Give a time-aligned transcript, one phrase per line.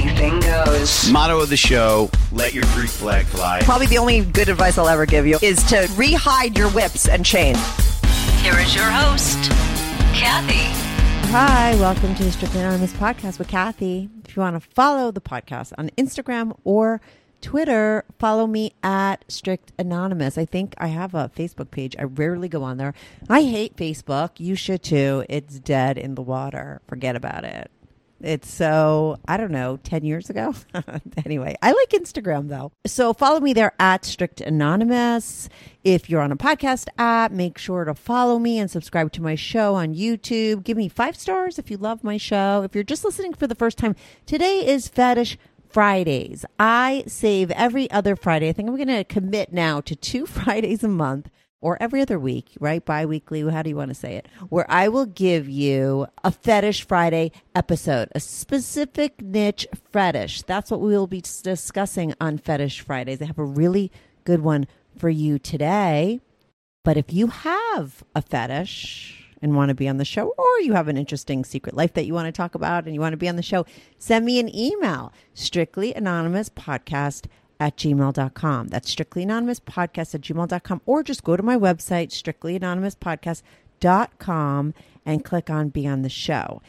[0.00, 1.10] anything goes.
[1.10, 3.60] Motto of the show: Let your Greek flag fly.
[3.62, 7.24] Probably the only good advice I'll ever give you is to rehide your whips and
[7.24, 7.58] chains.
[8.42, 9.38] Here is your host,
[10.14, 10.68] Kathy.
[11.32, 14.08] Hi, welcome to the Strictly Anonymous podcast with Kathy.
[14.24, 17.00] If you want to follow the podcast on Instagram or
[17.40, 20.36] Twitter, follow me at Strict Anonymous.
[20.36, 21.94] I think I have a Facebook page.
[21.98, 22.94] I rarely go on there.
[23.28, 24.30] I hate Facebook.
[24.38, 25.24] You should too.
[25.28, 26.80] It's dead in the water.
[26.88, 27.70] Forget about it.
[28.20, 30.54] It's so, I don't know, 10 years ago.
[31.24, 32.72] anyway, I like Instagram though.
[32.86, 35.48] So follow me there at Strict Anonymous.
[35.84, 39.34] If you're on a podcast app, make sure to follow me and subscribe to my
[39.34, 40.64] show on YouTube.
[40.64, 42.62] Give me five stars if you love my show.
[42.62, 45.38] If you're just listening for the first time, today is Fetish
[45.70, 46.44] Fridays.
[46.58, 48.48] I save every other Friday.
[48.48, 52.18] I think I'm going to commit now to two Fridays a month or every other
[52.18, 52.84] week, right?
[52.84, 54.28] Bi weekly, how do you want to say it?
[54.48, 60.42] Where I will give you a Fetish Friday episode, a specific niche fetish.
[60.42, 63.20] That's what we will be discussing on Fetish Fridays.
[63.20, 63.92] I have a really
[64.24, 64.66] good one
[64.96, 66.20] for you today.
[66.82, 70.72] But if you have a fetish and want to be on the show, or you
[70.72, 73.18] have an interesting secret life that you want to talk about and you want to
[73.18, 73.66] be on the show,
[73.98, 77.26] send me an email, strictly anonymous podcast
[77.60, 78.68] at gmail.com.
[78.68, 84.74] That's strictly anonymous podcast at gmail.com, or just go to my website, strictly anonymous podcast.com,
[85.06, 86.62] and click on Be on the Show.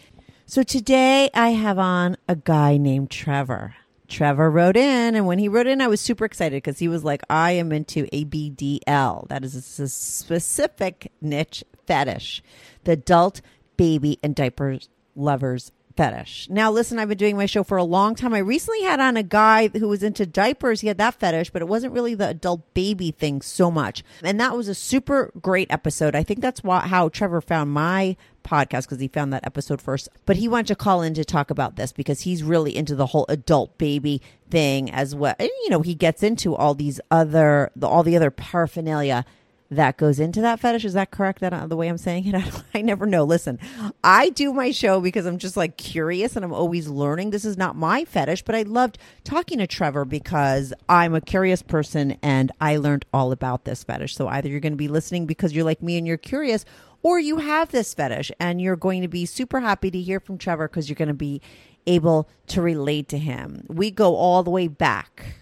[0.46, 3.76] So today I have on a guy named Trevor.
[4.10, 7.06] Trevor wrote in, and when he wrote in, I was super excited because he was
[7.06, 9.30] like, I am into ABDL.
[9.30, 12.44] That is a specific niche fetish,
[12.84, 13.40] the adult
[13.78, 16.48] baby and diapers lovers fetish.
[16.50, 18.34] Now, listen, I've been doing my show for a long time.
[18.34, 20.82] I recently had on a guy who was into diapers.
[20.82, 24.04] He had that fetish, but it wasn't really the adult baby thing so much.
[24.24, 26.16] And that was a super great episode.
[26.16, 30.10] I think that's why, how Trevor found my podcast because he found that episode first.
[30.26, 33.06] But he wanted to call in to talk about this because he's really into the
[33.06, 35.36] whole adult baby thing as well.
[35.38, 39.24] And, you know, he gets into all these other, the, all the other paraphernalia
[39.72, 40.84] that goes into that fetish.
[40.84, 41.40] Is that correct?
[41.40, 42.36] That uh, the way I'm saying it?
[42.74, 43.24] I, I never know.
[43.24, 43.58] Listen,
[44.04, 47.30] I do my show because I'm just like curious and I'm always learning.
[47.30, 51.62] This is not my fetish, but I loved talking to Trevor because I'm a curious
[51.62, 54.16] person and I learned all about this fetish.
[54.16, 56.66] So either you're going to be listening because you're like me and you're curious,
[57.02, 60.38] or you have this fetish and you're going to be super happy to hear from
[60.38, 61.42] Trevor because you're going to be
[61.88, 63.66] able to relate to him.
[63.70, 65.41] We go all the way back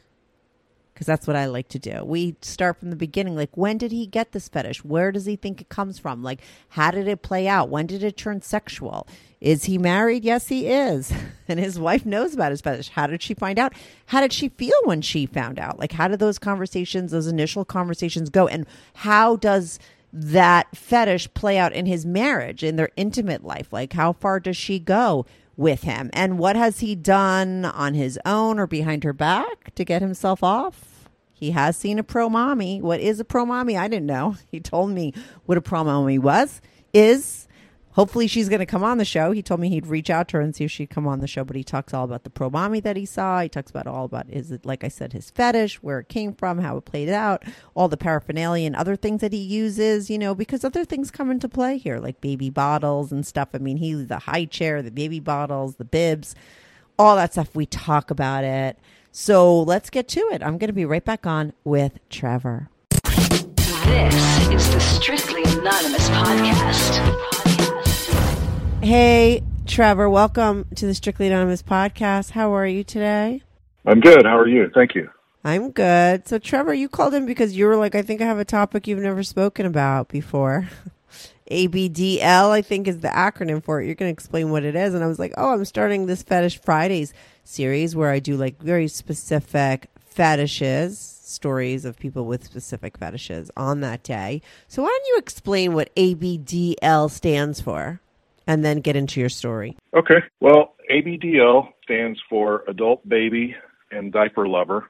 [0.99, 2.03] because that's what I like to do.
[2.03, 3.33] We start from the beginning.
[3.33, 4.83] Like, when did he get this fetish?
[4.83, 6.21] Where does he think it comes from?
[6.21, 7.69] Like, how did it play out?
[7.69, 9.07] When did it turn sexual?
[9.39, 10.25] Is he married?
[10.25, 11.13] Yes, he is.
[11.47, 12.89] And his wife knows about his fetish.
[12.89, 13.73] How did she find out?
[14.05, 15.79] How did she feel when she found out?
[15.79, 18.47] Like, how did those conversations, those initial conversations go?
[18.47, 19.79] And how does
[20.13, 23.73] that fetish play out in his marriage, in their intimate life?
[23.73, 25.25] Like, how far does she go?
[25.57, 29.83] with him and what has he done on his own or behind her back to
[29.83, 30.88] get himself off
[31.39, 34.59] he has seen a pro mommy what is a pro mommy i didn't know he
[34.59, 35.13] told me
[35.45, 36.61] what a pro mommy was
[36.93, 37.47] is
[37.99, 39.31] hopefully she's going to come on the show.
[39.31, 41.27] He told me he'd reach out to her and see if she'd come on the
[41.27, 43.41] show, but he talks all about the pro mommy that he saw.
[43.41, 46.33] He talks about all about is it like I said his fetish, where it came
[46.33, 47.43] from, how it played out,
[47.75, 51.29] all the paraphernalia and other things that he uses, you know, because other things come
[51.29, 53.49] into play here like baby bottles and stuff.
[53.53, 56.35] I mean, he the high chair, the baby bottles, the bibs,
[56.97, 57.53] all that stuff.
[57.53, 58.79] We talk about it.
[59.11, 60.43] So let's get to it.
[60.43, 62.69] I'm going to be right back on with Trevor.
[63.05, 66.99] This is the Strictly Anonymous podcast.
[68.83, 72.31] Hey, Trevor, welcome to the Strictly Anonymous podcast.
[72.31, 73.41] How are you today?
[73.85, 74.25] I'm good.
[74.25, 74.69] How are you?
[74.73, 75.09] Thank you.
[75.43, 76.27] I'm good.
[76.27, 78.87] So, Trevor, you called in because you were like, I think I have a topic
[78.87, 80.69] you've never spoken about before.
[81.49, 83.85] ABDL, I think, is the acronym for it.
[83.85, 84.93] You're going to explain what it is.
[84.93, 87.13] And I was like, oh, I'm starting this Fetish Fridays
[87.43, 93.81] series where I do like very specific fetishes, stories of people with specific fetishes on
[93.81, 94.41] that day.
[94.67, 97.99] So, why don't you explain what ABDL stands for
[98.45, 99.77] and then get into your story?
[99.95, 100.21] Okay.
[100.39, 103.55] Well, ABDL stands for Adult Baby
[103.91, 104.89] and Diaper Lover.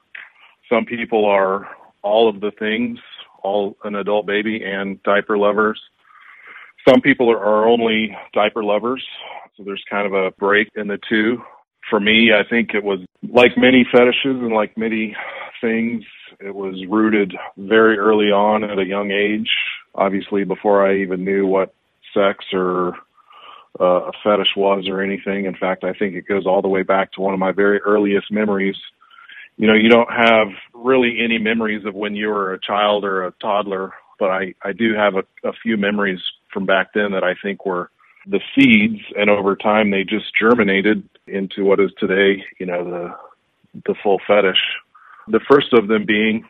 [0.68, 1.68] Some people are
[2.02, 2.98] all of the things,
[3.42, 5.80] all an adult baby and diaper lovers.
[6.88, 9.04] Some people are, only diaper lovers.
[9.56, 11.42] So there's kind of a break in the two.
[11.88, 15.16] For me, I think it was like many fetishes and like many
[15.60, 16.04] things,
[16.38, 19.50] it was rooted very early on at a young age.
[19.94, 21.74] Obviously, before I even knew what
[22.14, 22.94] sex or
[23.78, 25.44] uh, a fetish was or anything.
[25.44, 27.78] In fact, I think it goes all the way back to one of my very
[27.80, 28.76] earliest memories.
[29.56, 33.24] You know, you don't have really any memories of when you were a child or
[33.24, 36.20] a toddler, but I, I do have a, a few memories
[36.52, 37.90] from back then that I think were
[38.26, 43.14] the seeds, and over time they just germinated into what is today, you know, the
[43.86, 44.60] the full fetish.
[45.28, 46.44] The first of them being,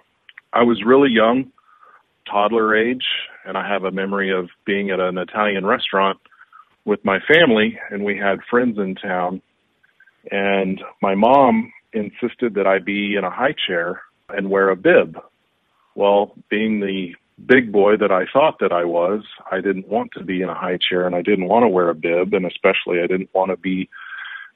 [0.53, 1.53] I was really young,
[2.29, 3.05] toddler age,
[3.45, 6.19] and I have a memory of being at an Italian restaurant
[6.85, 9.43] with my family, and we had friends in town,
[10.31, 15.19] and my mom insisted that I be in a high chair and wear a bib.
[15.95, 17.15] Well, being the
[17.47, 20.55] big boy that I thought that I was, I didn't want to be in a
[20.55, 23.51] high chair and I didn't want to wear a bib and especially I didn't want
[23.51, 23.89] to be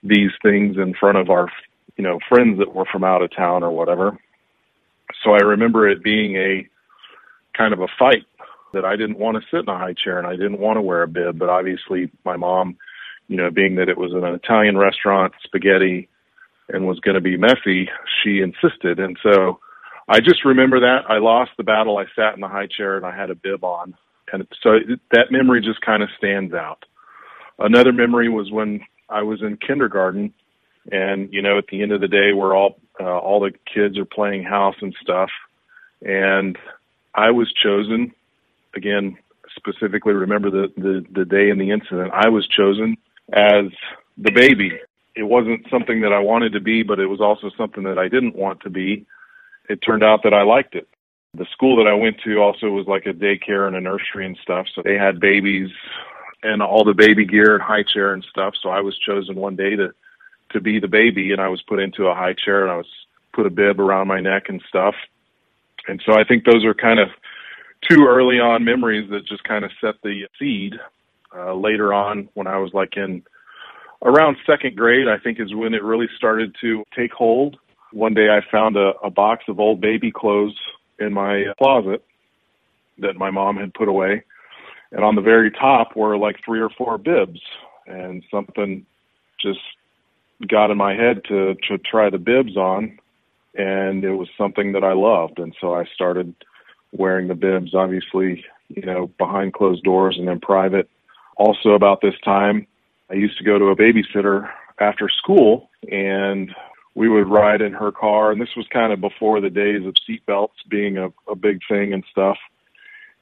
[0.02, 1.48] these things in front of our
[1.96, 4.18] you know friends that were from out of town or whatever.
[5.22, 6.68] So I remember it being a
[7.56, 8.26] kind of a fight
[8.72, 10.82] that I didn't want to sit in a high chair and I didn't want to
[10.82, 12.76] wear a bib, but obviously my mom,
[13.28, 16.08] you know, being that it was an Italian restaurant, spaghetti
[16.68, 17.88] and was going to be messy,
[18.22, 18.98] she insisted.
[18.98, 19.60] And so
[20.08, 21.98] I just remember that I lost the battle.
[21.98, 23.94] I sat in the high chair and I had a bib on.
[24.32, 24.78] And so
[25.12, 26.84] that memory just kind of stands out.
[27.58, 30.32] Another memory was when I was in kindergarten
[30.90, 33.98] and you know at the end of the day we're all uh, all the kids
[33.98, 35.30] are playing house and stuff
[36.02, 36.58] and
[37.14, 38.12] I was chosen
[38.74, 39.16] again
[39.56, 42.96] specifically remember the, the the day in the incident I was chosen
[43.32, 43.66] as
[44.18, 44.72] the baby
[45.16, 48.08] it wasn't something that I wanted to be but it was also something that I
[48.08, 49.06] didn't want to be
[49.68, 50.88] it turned out that I liked it.
[51.34, 54.38] The school that I went to also was like a daycare and a nursery and
[54.42, 54.66] stuff.
[54.74, 55.70] So they had babies
[56.42, 58.54] and all the baby gear and high chair and stuff.
[58.62, 59.92] So I was chosen one day to
[60.52, 62.86] to be the baby and I was put into a high chair and I was
[63.32, 64.94] put a bib around my neck and stuff.
[65.88, 67.08] And so I think those are kind of
[67.90, 70.74] two early on memories that just kind of set the seed.
[71.36, 73.24] Uh, later on, when I was like in
[74.04, 77.56] around second grade, I think is when it really started to take hold
[77.94, 80.56] one day I found a, a box of old baby clothes
[80.98, 82.04] in my closet
[82.98, 84.24] that my mom had put away.
[84.90, 87.40] And on the very top were like three or four bibs.
[87.86, 88.84] And something
[89.40, 89.60] just
[90.48, 92.98] got in my head to, to try the bibs on.
[93.54, 95.38] And it was something that I loved.
[95.38, 96.34] And so I started
[96.92, 100.88] wearing the bibs, obviously, you know, behind closed doors and in private.
[101.36, 102.66] Also, about this time,
[103.08, 104.48] I used to go to a babysitter
[104.80, 106.52] after school and
[106.94, 109.94] we would ride in her car, and this was kind of before the days of
[110.08, 112.38] seatbelts being a, a big thing and stuff.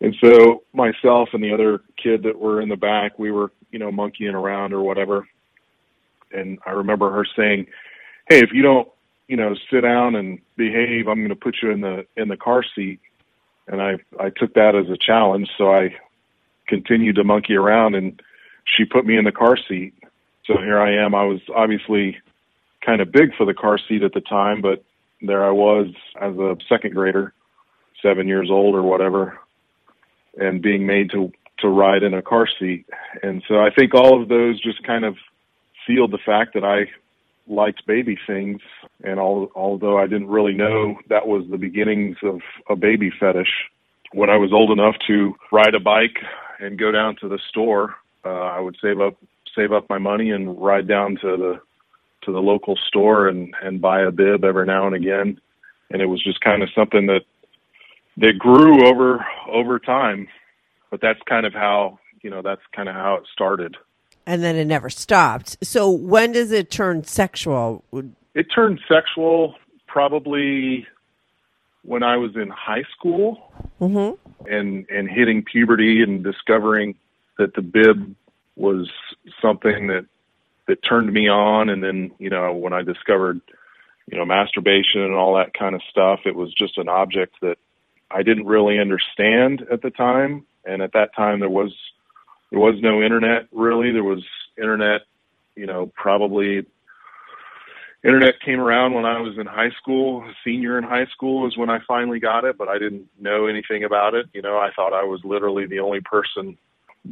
[0.01, 3.79] And so myself and the other kid that were in the back, we were, you
[3.79, 5.29] know, monkeying around or whatever.
[6.33, 7.67] And I remember her saying,
[8.29, 8.89] "Hey, if you don't,
[9.29, 12.37] you know, sit down and behave, I'm going to put you in the in the
[12.37, 13.01] car seat."
[13.69, 15.95] And I I took that as a challenge, so I
[16.67, 18.21] continued to monkey around, and
[18.65, 19.95] she put me in the car seat.
[20.47, 21.15] So here I am.
[21.15, 22.19] I was obviously
[22.85, 24.85] kind of big for the car seat at the time, but
[25.21, 25.89] there I was
[26.21, 27.33] as a second grader,
[28.03, 29.39] seven years old or whatever,
[30.39, 32.87] and being made to to ride in a car seat.
[33.23, 35.17] And so I think all of those just kind of
[35.87, 36.91] sealed the fact that I
[37.47, 38.61] liked baby things.
[39.05, 43.71] And all, although I didn't really know that was the beginnings of a baby fetish,
[44.13, 46.19] when I was old enough to ride a bike
[46.59, 49.17] and go down to the store uh, I would save up
[49.57, 51.61] save up my money and ride down to the
[52.23, 55.41] to the local store and and buy a bib every now and again.
[55.91, 57.23] And it was just kind of something that
[58.19, 60.29] that grew over over time.
[60.91, 63.77] But that's kind of how you know that's kind of how it started.
[64.25, 65.57] And then it never stopped.
[65.65, 67.83] So when does it turn sexual?
[68.35, 69.57] It turned sexual
[69.89, 70.87] probably
[71.83, 74.49] when I was in high school Mm-hmm.
[74.49, 76.95] and and hitting puberty and discovering
[77.39, 78.15] that the bib
[78.55, 78.89] was
[79.41, 80.07] something that
[80.73, 81.69] that turned me on.
[81.69, 83.41] And then you know when I discovered
[84.11, 87.57] you know masturbation and all that kind of stuff it was just an object that
[88.11, 90.47] I didn't really understand at the time.
[90.65, 91.73] And at that time there was
[92.51, 93.93] there was no internet really.
[93.93, 94.25] There was
[94.57, 95.03] internet
[95.55, 96.65] you know probably
[98.03, 101.69] internet came around when I was in high school, senior in high school is when
[101.69, 104.27] I finally got it, but I didn't know anything about it.
[104.33, 106.57] You know, I thought I was literally the only person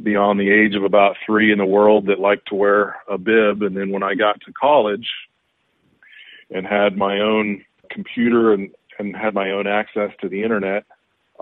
[0.03, 3.61] beyond the age of about three in the world that liked to wear a bib.
[3.61, 5.07] And then when I got to college
[6.49, 10.85] and had my own computer and, and had my own access to the internet,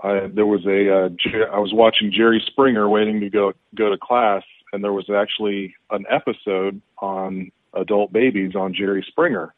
[0.02, 1.08] I, there was a, uh,
[1.52, 4.42] I was watching Jerry Springer waiting to go, go to class.
[4.72, 9.54] And there was actually an episode on adult babies on Jerry Springer.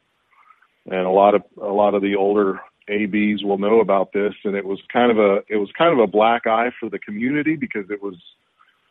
[0.87, 4.35] And a lot of, a lot of the older ABs will know about this.
[4.45, 6.99] And it was kind of a, it was kind of a black eye for the
[6.99, 8.17] community because it was,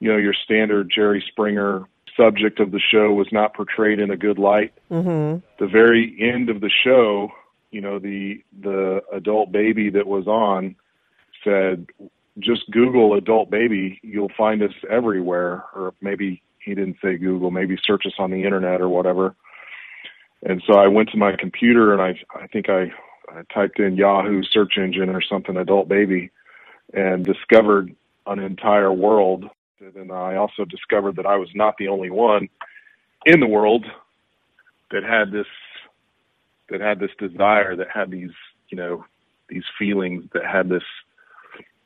[0.01, 1.86] you know, your standard Jerry Springer
[2.17, 4.74] subject of the show was not portrayed in a good light.
[4.89, 5.46] Mm-hmm.
[5.63, 7.29] The very end of the show,
[7.70, 10.75] you know, the the adult baby that was on
[11.43, 11.86] said,
[12.39, 17.77] "Just Google adult baby, you'll find us everywhere." Or maybe he didn't say Google, maybe
[17.86, 19.36] search us on the internet or whatever.
[20.43, 22.91] And so I went to my computer and I I think I,
[23.29, 26.31] I typed in Yahoo search engine or something adult baby
[26.91, 29.48] and discovered an entire world
[29.95, 32.50] and I also discovered that I was not the only one
[33.25, 33.85] in the world
[34.91, 35.47] that had this
[36.69, 38.31] that had this desire, that had these,
[38.69, 39.03] you know,
[39.50, 40.83] these feelings, that had this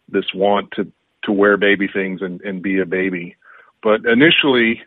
[0.10, 0.92] this want to
[1.24, 3.36] to wear baby things and, and be a baby.
[3.82, 4.82] But initially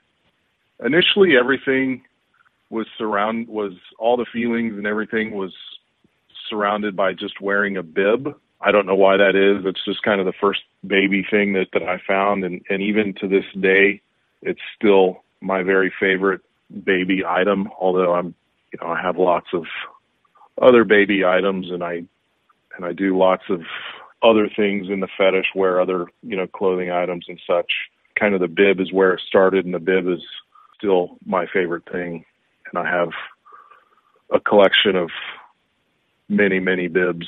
[0.85, 2.03] initially everything
[2.71, 5.53] was surround was all the feelings and everything was
[6.49, 8.35] surrounded by just wearing a bib.
[8.61, 9.65] I don't know why that is.
[9.65, 13.15] It's just kind of the first baby thing that, that I found and, and even
[13.21, 14.01] to this day
[14.43, 16.41] it's still my very favorite
[16.85, 18.35] baby item, although I'm
[18.73, 19.65] you know, I have lots of
[20.61, 22.03] other baby items and I
[22.77, 23.63] and I do lots of
[24.23, 27.71] other things in the fetish wear other, you know, clothing items and such.
[28.19, 30.21] Kind of the bib is where it started and the bib is
[30.77, 32.25] still my favorite thing.
[32.71, 33.11] And I have
[34.33, 35.11] a collection of
[36.29, 37.27] many, many bibs.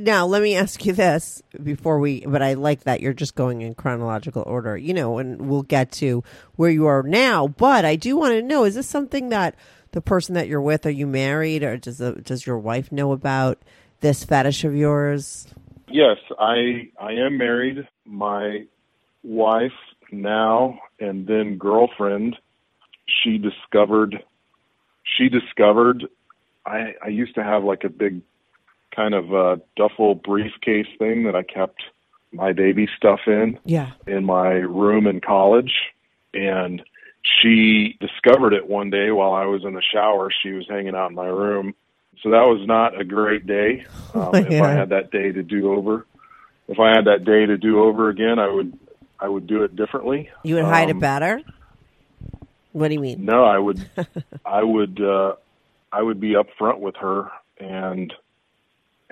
[0.00, 3.62] Now, let me ask you this before we, but I like that you're just going
[3.62, 6.24] in chronological order, you know, and we'll get to
[6.56, 7.46] where you are now.
[7.46, 9.54] But I do want to know is this something that
[9.92, 13.12] the person that you're with, are you married or does, the, does your wife know
[13.12, 13.62] about
[14.00, 15.46] this fetish of yours?
[15.88, 17.86] Yes, I I am married.
[18.04, 18.64] My
[19.22, 19.70] wife
[20.10, 22.36] now and then girlfriend,
[23.06, 24.24] she discovered
[25.16, 26.08] she discovered
[26.66, 28.22] I I used to have like a big
[28.94, 31.82] kind of uh duffel briefcase thing that I kept
[32.32, 33.92] my baby stuff in Yeah.
[34.06, 35.72] in my room in college
[36.32, 36.82] and
[37.42, 40.30] she discovered it one day while I was in the shower.
[40.42, 41.74] She was hanging out in my room.
[42.22, 43.86] So that was not a great day.
[44.14, 46.06] Um, If I had that day to do over,
[46.68, 48.78] if I had that day to do over again, I would,
[49.18, 50.28] I would do it differently.
[50.44, 51.40] You would hide it Um, better?
[52.72, 53.24] What do you mean?
[53.24, 53.84] No, I would,
[54.46, 55.34] I would, uh,
[55.92, 58.12] I would be upfront with her and,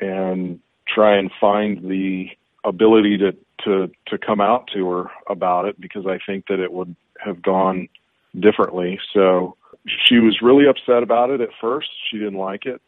[0.03, 2.27] and try and find the
[2.65, 3.33] ability to,
[3.65, 6.95] to, to come out to her about it because I think that it would
[7.25, 7.89] have gone
[8.39, 8.99] differently.
[9.15, 9.57] So
[10.07, 11.89] she was really upset about it at first.
[12.11, 12.83] She didn't like it.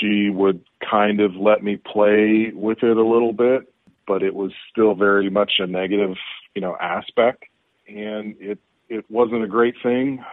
[0.00, 3.70] She would kind of let me play with it a little bit,
[4.06, 6.16] but it was still very much a negative,
[6.54, 7.44] you know, aspect.
[7.86, 10.24] And it, it wasn't a great thing.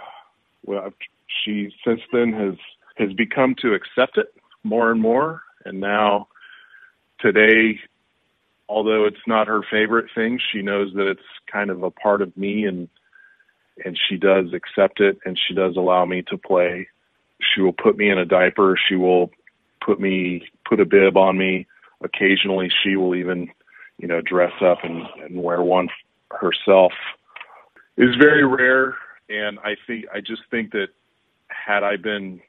[0.65, 0.93] Well,
[1.43, 2.55] she since then has,
[2.95, 4.33] has become to accept it
[4.63, 5.41] more and more.
[5.65, 6.27] And now
[7.19, 7.79] today,
[8.67, 12.35] although it's not her favorite thing, she knows that it's kind of a part of
[12.37, 12.89] me and,
[13.83, 16.87] and she does accept it and she does allow me to play.
[17.41, 18.77] She will put me in a diaper.
[18.87, 19.31] She will
[19.85, 21.67] put me, put a bib on me.
[22.03, 23.51] Occasionally she will even,
[23.97, 25.89] you know, dress up and, and wear one
[26.31, 26.93] herself.
[27.97, 28.95] It's very rare.
[29.29, 30.87] And I think, I just think that
[31.47, 32.41] had I been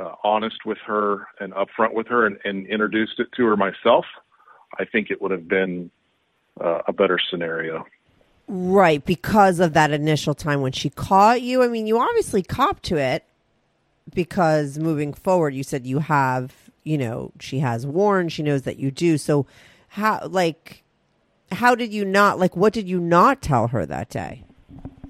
[0.00, 4.04] uh, honest with her and upfront with her and, and introduced it to her myself,
[4.78, 5.90] I think it would have been
[6.60, 7.86] uh, a better scenario.
[8.46, 11.62] Right, because of that initial time when she caught you.
[11.62, 13.24] I mean, you obviously copped to it
[14.12, 18.78] because moving forward, you said you have, you know, she has warned, she knows that
[18.78, 19.16] you do.
[19.16, 19.46] So,
[19.88, 20.82] how, like,
[21.52, 24.44] how did you not, like, what did you not tell her that day?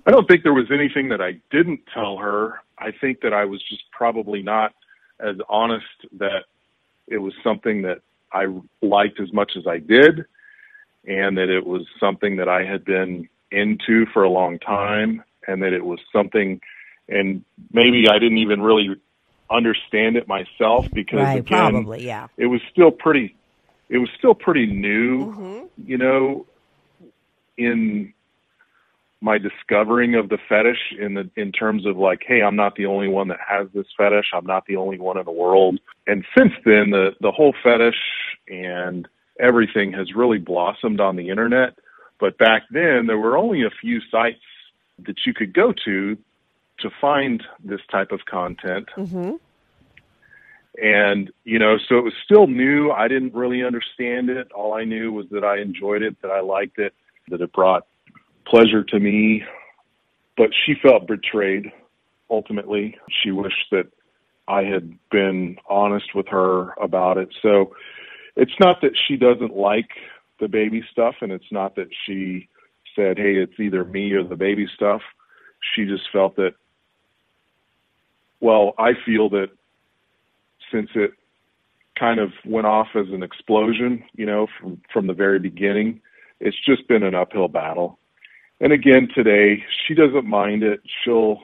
[0.07, 2.61] I don't think there was anything that I didn't tell her.
[2.79, 4.75] I think that I was just probably not
[5.21, 5.85] as honest
[6.19, 6.45] that
[7.07, 8.01] it was something that
[8.33, 8.47] I
[8.83, 10.25] liked as much as I did
[11.07, 15.63] and that it was something that I had been into for a long time and
[15.63, 16.61] that it was something
[17.09, 18.97] and maybe I didn't even really
[19.51, 22.29] understand it myself because Right, again, probably, yeah.
[22.37, 23.37] it was still pretty
[23.91, 25.65] it was still pretty new, Mm-hmm.
[25.87, 26.47] you know,
[27.59, 28.15] in
[29.25, 32.85] my discovering of the fetish in the in terms of like, hey, I'm not the
[32.85, 34.27] only one that has this fetish.
[34.35, 35.81] I'm not the only one in the world.
[36.07, 37.97] And since then, the the whole fetish
[38.49, 39.09] and
[39.41, 41.79] everything has really blossomed on the internet.
[42.21, 44.45] But back then, there were only a few sites
[45.07, 46.19] that you could go to
[46.81, 48.91] to find this type of content.
[48.95, 49.37] Mm-hmm.
[50.83, 52.91] And, you know, so it was still new.
[52.91, 54.51] I didn't really understand it.
[54.53, 56.93] All I knew was that I enjoyed it, that I liked it,
[57.29, 57.87] that it brought
[58.47, 59.43] pleasure to me.
[60.37, 61.71] But she felt betrayed
[62.29, 62.97] ultimately.
[63.23, 63.87] She wished that
[64.49, 67.29] I had been honest with her about it.
[67.41, 67.75] So
[68.37, 69.91] it's not that she doesn't like
[70.41, 72.49] the baby stuff, and it's not that she
[72.97, 75.01] said, hey, it's either me or the baby stuff.
[75.75, 76.55] She just felt that,
[78.41, 79.49] well, I feel that
[80.73, 81.13] since it
[81.99, 86.01] kind of went off as an explosion, you know, from from the very beginning,
[86.41, 87.99] it's just been an uphill battle.
[88.61, 90.81] And again today, she doesn't mind it.
[91.03, 91.41] She'll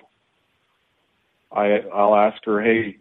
[1.52, 2.98] I I'll ask her, "Hey,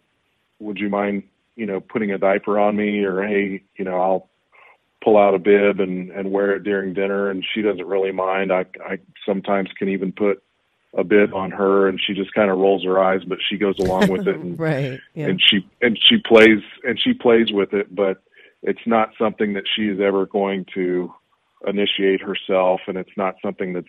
[0.60, 1.24] would you mind,
[1.56, 4.30] you know, putting a diaper on me or hey, you know, I'll
[5.04, 8.52] pull out a bib and and wear it during dinner and she doesn't really mind.
[8.52, 10.42] I I sometimes can even put
[10.96, 13.78] a bib on her and she just kind of rolls her eyes but she goes
[13.78, 15.00] along with it and Right.
[15.14, 15.28] Yeah.
[15.28, 18.24] and she and she plays and she plays with it but
[18.64, 21.14] it's not something that she is ever going to
[21.68, 23.88] initiate herself and it's not something that's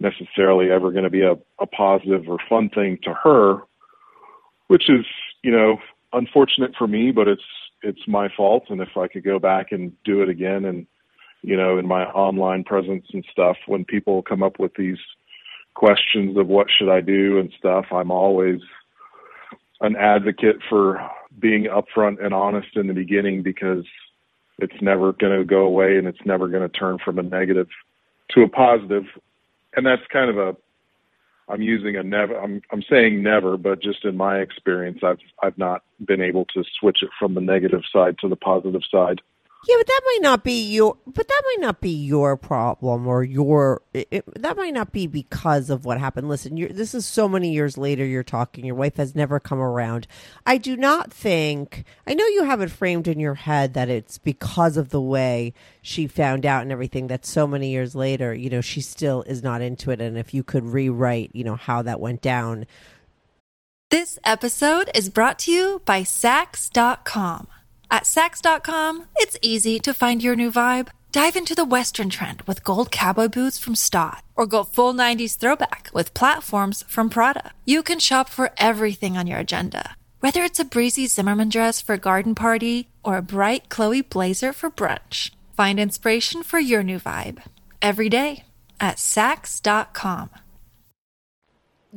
[0.00, 3.62] necessarily ever going to be a, a positive or fun thing to her
[4.68, 5.04] which is
[5.42, 5.78] you know
[6.12, 7.42] unfortunate for me but it's
[7.82, 8.64] it's my fault.
[8.68, 10.86] And if i could go back and do it again and
[11.42, 14.98] you know in my online presence and stuff when people come up with these
[15.74, 18.60] questions of what should i do and stuff i'm always
[19.80, 21.00] an advocate for
[21.38, 23.84] being upfront and honest in the beginning because
[24.58, 27.68] it's never going to go away and it's never going to turn from a negative
[28.30, 29.04] to a positive
[29.76, 30.56] and that's kind of a
[31.48, 35.56] I'm using a never I'm I'm saying never but just in my experience I've I've
[35.58, 39.20] not been able to switch it from the negative side to the positive side.
[39.66, 40.96] Yeah, but that might not be your.
[41.04, 43.82] But that might not be your problem or your.
[43.92, 46.28] It, it- that might not be because of what happened.
[46.28, 48.04] Listen, this is so many years later.
[48.04, 48.64] You're talking.
[48.64, 50.06] Your wife has never come around.
[50.46, 51.84] I do not think.
[52.06, 55.52] I know you have it framed in your head that it's because of the way
[55.82, 57.08] she found out and everything.
[57.08, 60.00] That so many years later, you know, she still is not into it.
[60.00, 62.64] And if you could rewrite, you know, how that went down,
[63.90, 67.48] This episode is brought to you by Saks.com.
[67.90, 70.88] At Saks.com, it's easy to find your new vibe.
[71.10, 75.38] Dive into the Western trend with gold cowboy boots from Stott, or go full 90s
[75.38, 77.52] throwback with platforms from Prada.
[77.64, 81.94] You can shop for everything on your agenda, whether it's a breezy Zimmermann dress for
[81.94, 85.30] a garden party or a bright Chloe blazer for brunch.
[85.56, 87.42] Find inspiration for your new vibe
[87.80, 88.44] every day
[88.78, 90.28] at Saks.com.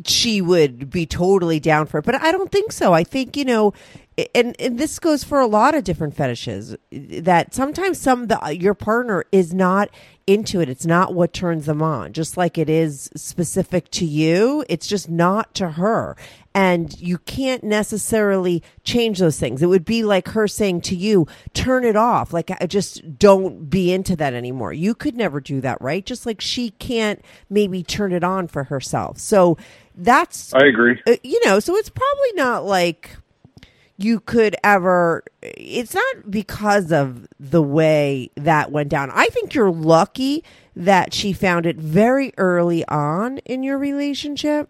[0.07, 2.05] she would be totally down for it.
[2.05, 2.93] But I don't think so.
[2.93, 3.73] I think, you know,
[4.35, 8.73] and, and this goes for a lot of different fetishes that sometimes some the, your
[8.73, 9.89] partner is not
[10.27, 10.69] into it.
[10.69, 12.13] It's not what turns them on.
[12.13, 16.15] Just like it is specific to you, it's just not to her.
[16.53, 19.63] And you can't necessarily change those things.
[19.63, 22.33] It would be like her saying to you, turn it off.
[22.33, 24.73] Like, I just don't be into that anymore.
[24.73, 26.05] You could never do that, right?
[26.05, 29.17] Just like she can't maybe turn it on for herself.
[29.17, 29.57] So
[29.95, 31.01] that's I agree.
[31.07, 33.15] uh, you know, so it's probably not like
[34.03, 39.09] you could ever it's not because of the way that went down.
[39.11, 40.43] I think you're lucky
[40.75, 44.69] that she found it very early on in your relationship.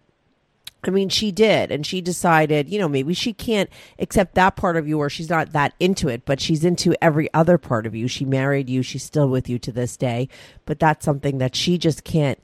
[0.84, 4.76] I mean, she did, and she decided, you know, maybe she can't accept that part
[4.76, 7.94] of you, or she's not that into it, but she's into every other part of
[7.94, 8.08] you.
[8.08, 10.28] She married you, she's still with you to this day,
[10.66, 12.42] but that's something that she just can't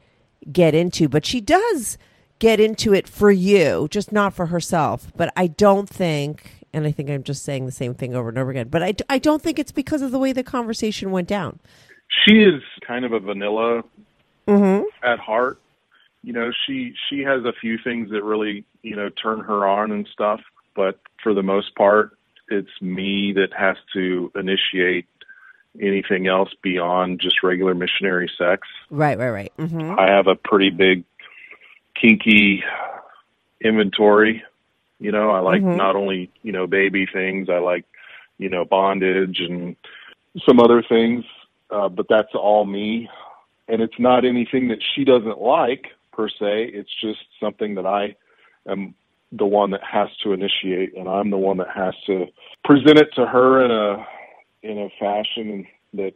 [0.53, 1.09] get into.
[1.09, 1.99] But she does
[2.39, 5.11] get into it for you, just not for herself.
[5.17, 8.39] But I don't think, and I think I'm just saying the same thing over and
[8.39, 11.29] over again, but I, I don't think it's because of the way the conversation went
[11.29, 11.59] down.
[12.25, 13.83] She is kind of a vanilla
[15.03, 15.61] at heart.
[16.23, 19.93] You know, she she has a few things that really you know turn her on
[19.93, 20.41] and stuff,
[20.75, 22.17] but for the most part,
[22.49, 25.07] it's me that has to initiate
[25.81, 28.67] anything else beyond just regular missionary sex.
[28.91, 29.53] Right, right, right.
[29.57, 31.05] hmm I have a pretty big
[32.01, 32.63] kinky
[33.61, 34.43] inventory.
[35.01, 37.85] You know, I like not only, you know, baby things, I like,
[38.39, 39.77] you know, bondage and
[40.47, 41.25] some other things,
[41.71, 43.09] uh, but that's all me.
[43.69, 46.71] And it's not anything that she doesn't like per se.
[46.75, 48.17] It's just something that I
[48.69, 48.95] am
[49.31, 52.27] the one that has to initiate and I'm the one that has to
[52.65, 54.07] present it to her in a
[54.63, 56.15] in a fashion that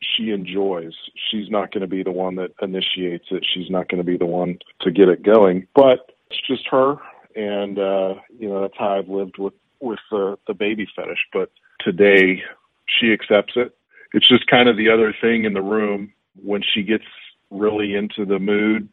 [0.00, 0.94] she enjoys.
[1.30, 3.44] She's not going to be the one that initiates it.
[3.52, 5.66] She's not going to be the one to get it going.
[5.74, 6.96] But it's just her,
[7.36, 11.26] and uh, you know that's how I've lived with with the the baby fetish.
[11.32, 12.42] But today,
[12.86, 13.76] she accepts it.
[14.14, 17.04] It's just kind of the other thing in the room when she gets
[17.50, 18.88] really into the mood,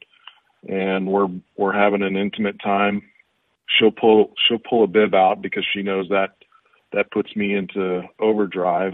[0.67, 3.03] and we're we're having an intimate time.
[3.67, 6.35] She'll pull she'll pull a bib out because she knows that
[6.91, 8.93] that puts me into overdrive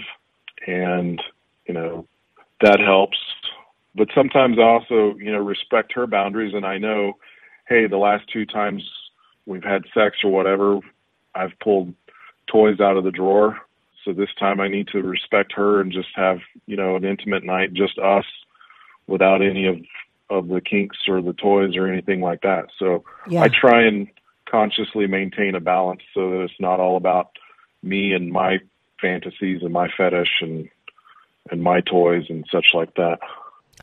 [0.67, 1.21] and
[1.67, 2.07] you know
[2.61, 3.17] that helps
[3.95, 7.13] but sometimes I also you know respect her boundaries and I know
[7.67, 8.83] hey the last two times
[9.45, 10.79] we've had sex or whatever
[11.33, 11.93] I've pulled
[12.47, 13.59] toys out of the drawer
[14.03, 17.43] so this time I need to respect her and just have you know an intimate
[17.43, 18.25] night just us
[19.07, 19.77] without any of
[20.29, 23.43] of the kinks or the toys or anything like that so Yeah.
[23.43, 24.07] I try and
[24.45, 27.31] consciously maintain a balance so that it's not all about
[27.83, 28.59] me and my
[28.99, 30.69] fantasies and my fetish and
[31.51, 33.19] and my toys and such like that.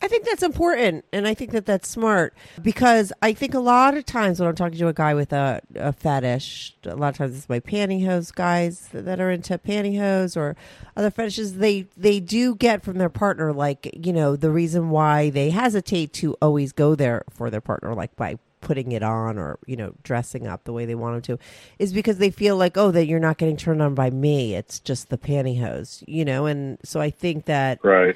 [0.02, 3.96] I think that's important, and I think that that's smart because I think a lot
[3.96, 7.16] of times when I'm talking to a guy with a, a fetish, a lot of
[7.18, 10.56] times it's my pantyhose guys that are into pantyhose or
[10.96, 11.58] other fetishes.
[11.58, 16.12] They they do get from their partner like you know the reason why they hesitate
[16.14, 19.92] to always go there for their partner, like by putting it on or you know
[20.02, 21.42] dressing up the way they want them to
[21.78, 24.78] is because they feel like oh that you're not getting turned on by me it's
[24.78, 28.14] just the pantyhose you know and so i think that Right.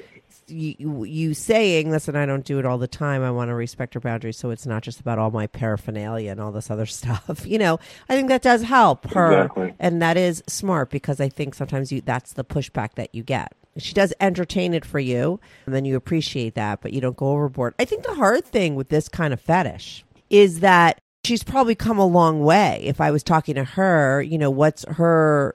[0.49, 3.21] You, you saying listen i don't do it all the time.
[3.21, 6.39] I want to respect her boundaries so it's not just about all my paraphernalia and
[6.39, 7.79] all this other stuff you know?
[8.09, 9.43] I think that does help her.
[9.43, 9.73] Exactly.
[9.79, 13.53] and that is smart because i think sometimes you that's the pushback that you get.
[13.77, 17.29] She does entertain it for you and then you appreciate that but you don't go
[17.29, 17.75] overboard.
[17.79, 21.99] I think the hard thing with this kind of fetish is that she's probably come
[21.99, 22.81] a long way.
[22.85, 25.53] If i was talking to her you know what's her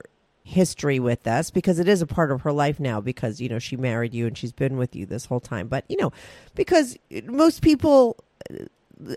[0.52, 3.58] history with us because it is a part of her life now because you know
[3.58, 5.68] she married you and she's been with you this whole time.
[5.68, 6.12] But you know
[6.54, 8.22] because most people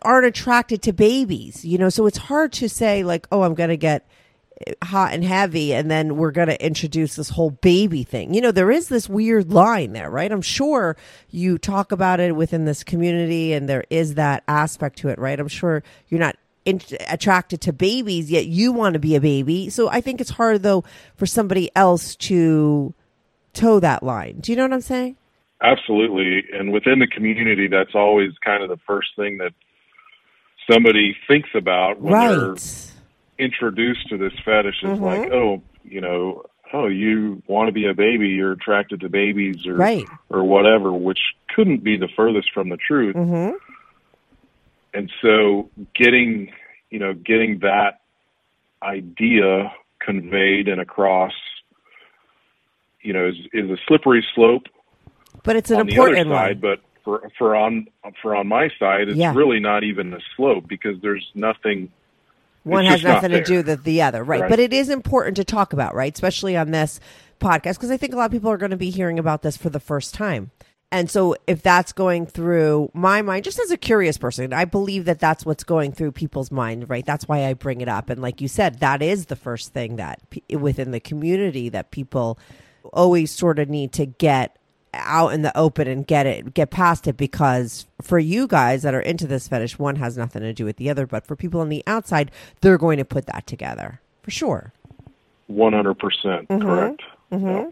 [0.01, 3.69] aren't attracted to babies you know so it's hard to say like oh i'm going
[3.69, 4.07] to get
[4.83, 8.33] hot and heavy and then we're going to introduce this whole baby thing.
[8.33, 10.31] You know there is this weird line there right?
[10.31, 10.95] I'm sure
[11.29, 15.39] you talk about it within this community and there is that aspect to it right?
[15.39, 19.69] I'm sure you're not in- attracted to babies yet you want to be a baby
[19.69, 20.83] so i think it's hard though
[21.15, 22.93] for somebody else to
[23.53, 25.15] toe that line do you know what i'm saying
[25.61, 26.43] Absolutely.
[26.53, 29.53] And within the community that's always kind of the first thing that
[30.69, 32.91] somebody thinks about when they're right
[33.37, 37.93] introduced to this fetish is like, oh, you know, oh, you want to be a
[37.93, 40.05] baby, you're attracted to babies or Right.
[40.29, 41.19] or whatever, which
[41.55, 43.15] couldn't be the furthest from the truth.
[43.15, 43.55] mm-hmm.
[44.95, 46.51] And so getting
[46.89, 48.01] you know getting that
[48.81, 51.33] idea conveyed and across
[53.01, 54.63] you know is is a slippery slope
[55.43, 57.87] but it's an on the other important side one but for for on
[58.21, 59.33] for on my side it's Yeah.
[59.35, 61.91] really not even a slope because there's nothing
[62.63, 64.41] one has just not nothing to do with the other right.
[64.41, 64.49] Right.
[64.49, 66.99] but it is important to talk about right especially on this
[67.39, 69.57] podcast because i think a lot of people are going to be hearing about this
[69.57, 70.51] for the first time
[70.91, 75.05] and so if that's going through my mind just as a curious person i believe
[75.05, 77.05] that that's what's going through people's mind right?
[77.05, 78.09] That's why i bring it up.
[78.09, 82.37] And like you said that is the first thing that within the community that people
[82.93, 84.57] always sort of need to get
[84.93, 88.93] out in the open and get it get past it because for you guys that
[88.93, 91.05] are into this fetish one has nothing to do with the other.
[91.05, 94.71] But for people on the outside they're going to put that together for sure.
[95.51, 95.95] 100%
[96.47, 96.61] Mm-hmm.
[96.61, 97.01] correct.
[97.31, 97.69] Yeah.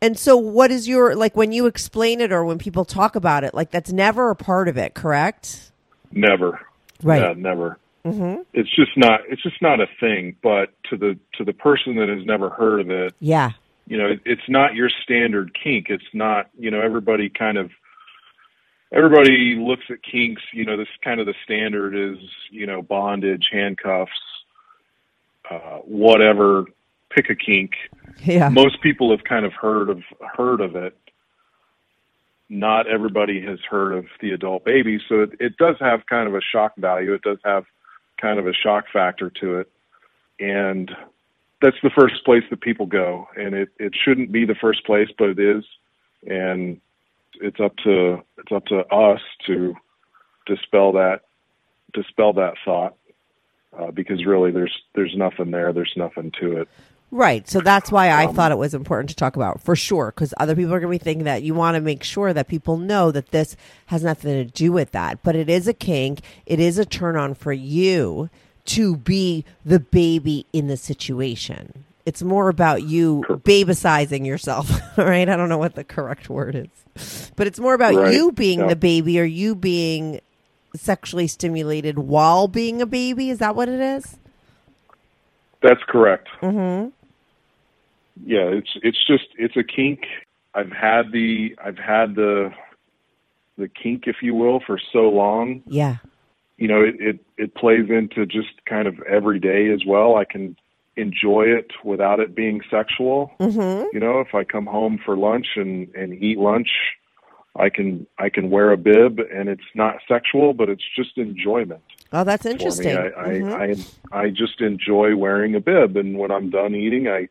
[0.00, 3.44] And so what is your like when you explain it or when people talk about
[3.44, 5.72] it like that's never a part of it correct
[6.12, 6.60] never
[7.02, 7.22] Right.
[7.22, 8.42] yeah, never mm-hmm.
[8.52, 12.08] it's just not it's just not a thing but to the to the person that
[12.08, 13.52] has never heard of it yeah
[13.88, 15.86] you know, it, it's not your standard kink.
[15.88, 17.70] It's not, you know, everybody kind of,
[18.92, 22.18] everybody looks at kinks, you know, this kind of the standard is,
[22.50, 24.12] you know, bondage, handcuffs,
[25.50, 26.66] uh, whatever,
[27.10, 27.72] pick a kink.
[28.24, 30.02] yeah Most people have kind of heard of,
[30.36, 30.96] heard of it.
[32.48, 36.34] not everybody has heard of the adult baby, so it, it does have kind of
[36.34, 37.12] a shock value.
[37.14, 37.64] It does have
[38.20, 39.70] kind of a shock factor to it,
[40.40, 40.90] and
[41.60, 43.28] that's the first place that people go.
[43.36, 45.64] And it it shouldn't be the first place, but it is,
[46.26, 46.80] and
[47.40, 49.74] it's up to it's up to us to
[50.46, 51.20] dispel that
[51.92, 52.94] dispel that thought
[53.78, 55.72] uh, because really there's there's nothing there.
[55.72, 56.68] There's nothing to it.
[57.10, 57.48] Right.
[57.48, 60.34] So that's why I um, thought it was important to talk about for sure, because
[60.36, 62.76] other people are going to be thinking that you want to make sure that people
[62.76, 65.22] know that this has nothing to do with that.
[65.22, 66.20] But it is a kink.
[66.44, 68.28] It is a turn on for you
[68.66, 71.84] to be the baby in the situation.
[72.04, 75.28] It's more about you babysizing yourself, right?
[75.28, 78.12] I don't know what the correct word is, but it's more about right.
[78.12, 80.20] you being the baby or you being
[80.76, 83.30] sexually stimulated while being a baby.
[83.30, 84.18] Is that what it is?
[85.62, 86.28] That's correct.
[86.42, 86.90] Mm-hmm.
[88.24, 90.00] Yeah, it's it's just it's a kink.
[90.54, 92.52] I've had the I've had the
[93.58, 95.62] the kink, if you will, for so long.
[95.66, 95.96] Yeah.
[96.56, 100.16] You know, it, it, it plays into just kind of every day as well.
[100.16, 100.56] I can
[100.96, 103.32] enjoy it without it being sexual.
[103.38, 103.88] Mm-hmm.
[103.92, 106.70] You know, if I come home for lunch and, and eat lunch,
[107.56, 111.82] I can I can wear a bib and it's not sexual, but it's just enjoyment.
[112.12, 112.96] Oh, that's interesting.
[112.96, 114.12] I, mm-hmm.
[114.12, 117.28] I, I I just enjoy wearing a bib, and when I'm done eating, I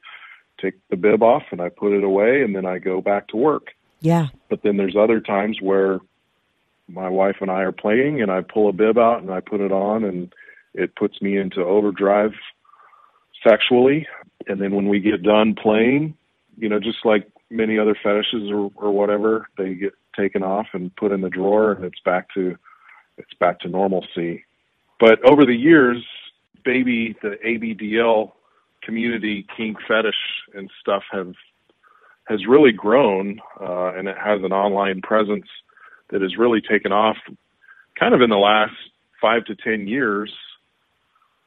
[0.59, 3.37] take the bib off and I put it away, and then I go back to
[3.37, 3.67] work.
[3.99, 4.27] Yeah.
[4.49, 5.99] But then there's other times where
[6.87, 9.61] my wife and I are playing, and I pull a bib out and I put
[9.61, 10.33] it on, and
[10.73, 12.33] it puts me into overdrive
[13.45, 14.07] sexually.
[14.47, 16.15] And then when we get done playing,
[16.57, 20.95] you know, just like many other fetishes or, or whatever, they get taken off and
[20.95, 22.57] put in the drawer, and it's back to
[23.17, 24.45] it's back to normalcy.
[24.99, 26.05] But over the years,
[26.63, 28.31] baby, the ABDL
[28.83, 30.15] community, kink fetish
[30.53, 31.33] and stuff have
[32.27, 35.47] has really grown, uh, and it has an online presence
[36.09, 37.17] that has really taken off.
[37.97, 38.75] Kind of in the last
[39.21, 40.33] five to ten years,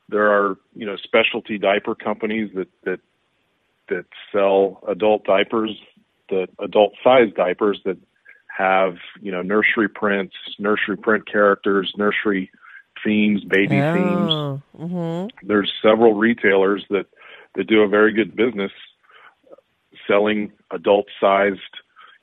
[0.09, 3.01] there are you know specialty diaper companies that that
[3.89, 5.77] that sell adult diapers,
[6.29, 7.99] the adult size diapers that
[8.57, 12.51] have you know nursery prints, nursery print characters, nursery
[13.05, 14.91] themes, baby oh, themes.
[14.91, 15.47] Mm-hmm.
[15.47, 17.07] There's several retailers that
[17.55, 18.73] that do a very good business
[20.07, 21.61] selling adult sized,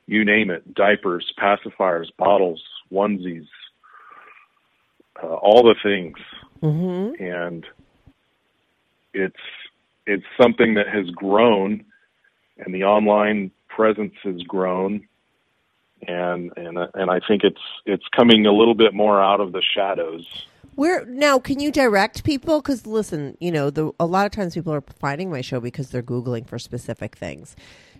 [0.05, 3.47] you name it, diapers, pacifiers, bottles, onesies,
[5.21, 6.17] uh, all the things,
[6.61, 7.21] mm-hmm.
[7.23, 7.65] and
[9.13, 9.35] it's
[10.05, 11.83] it's something that has grown,
[12.57, 15.07] and the online presence has grown
[16.05, 19.61] and and and I think it's it's coming a little bit more out of the
[19.61, 20.47] shadows.
[20.77, 22.61] Where now can you direct people?
[22.61, 25.89] Because listen, you know, the, a lot of times people are finding my show because
[25.89, 27.55] they're googling for specific things.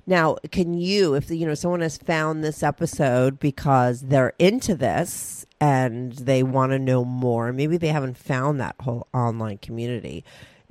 [0.05, 5.43] Now, can you, if you know someone has found this episode because they're into this
[5.59, 10.23] and they want to know more, maybe they haven't found that whole online community.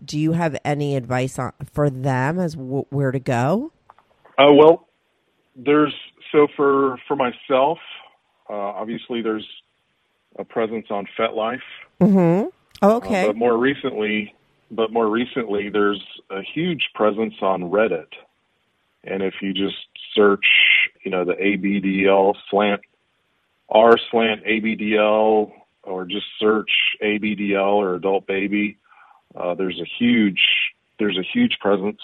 [0.05, 3.73] Do you have any advice on, for them as w- where to go?
[4.39, 4.87] Uh, well,
[5.57, 5.95] there's
[6.31, 7.79] so for for myself,
[8.49, 9.45] uh, obviously there's
[10.39, 11.61] a presence on FetLife.
[12.01, 12.49] Mm-hmm.
[12.83, 13.25] Oh, okay.
[13.25, 14.35] Uh, but more recently,
[14.71, 18.09] but more recently, there's a huge presence on Reddit.
[19.05, 19.77] And if you just
[20.15, 20.45] search,
[21.05, 22.83] you know, the ABDL slant
[23.69, 26.71] R slant ABDL, or just search
[27.03, 28.77] ABDL or adult baby,
[29.35, 30.41] uh, there's a huge
[30.99, 32.01] there's a huge presence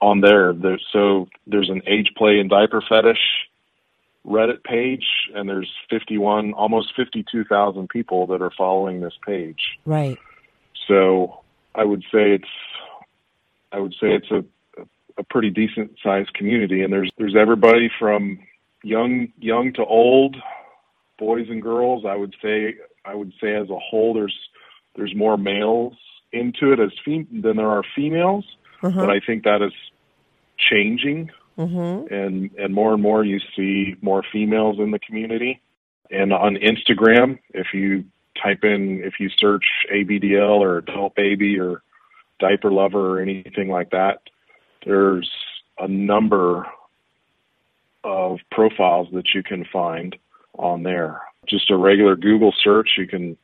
[0.00, 0.52] on there.
[0.52, 3.18] There's, so there's an age play and diaper fetish
[4.26, 9.78] Reddit page, and there's 51, almost 52,000 people that are following this page.
[9.86, 10.18] Right.
[10.86, 11.40] So
[11.74, 12.48] I would say it's,
[13.72, 14.44] I would say it's a,
[15.18, 18.38] a pretty decent sized community, and there's there's everybody from
[18.82, 20.36] young young to old,
[21.18, 22.04] boys and girls.
[22.06, 24.38] I would say I would say as a whole, there's
[24.96, 25.94] there's more males
[26.32, 28.44] into it as fem- than there are females,
[28.82, 29.00] uh-huh.
[29.00, 29.72] but I think that is
[30.58, 32.14] changing Mm-hmm.
[32.14, 35.60] And and more and more you see more females in the community.
[36.10, 38.04] And on Instagram, if you
[38.40, 41.82] type in, if you search ABDL or adult baby or
[42.38, 44.22] diaper lover or anything like that,
[44.86, 45.28] there's
[45.78, 46.66] a number
[48.04, 50.16] of profiles that you can find
[50.54, 51.20] on there.
[51.46, 53.36] Just a regular Google search, you can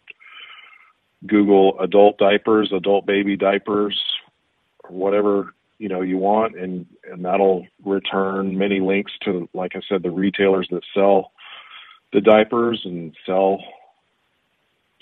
[1.27, 4.01] Google adult diapers, adult baby diapers,
[4.85, 9.81] or whatever you know you want and and that'll return many links to like i
[9.87, 11.31] said the retailers that sell
[12.15, 13.59] the diapers and sell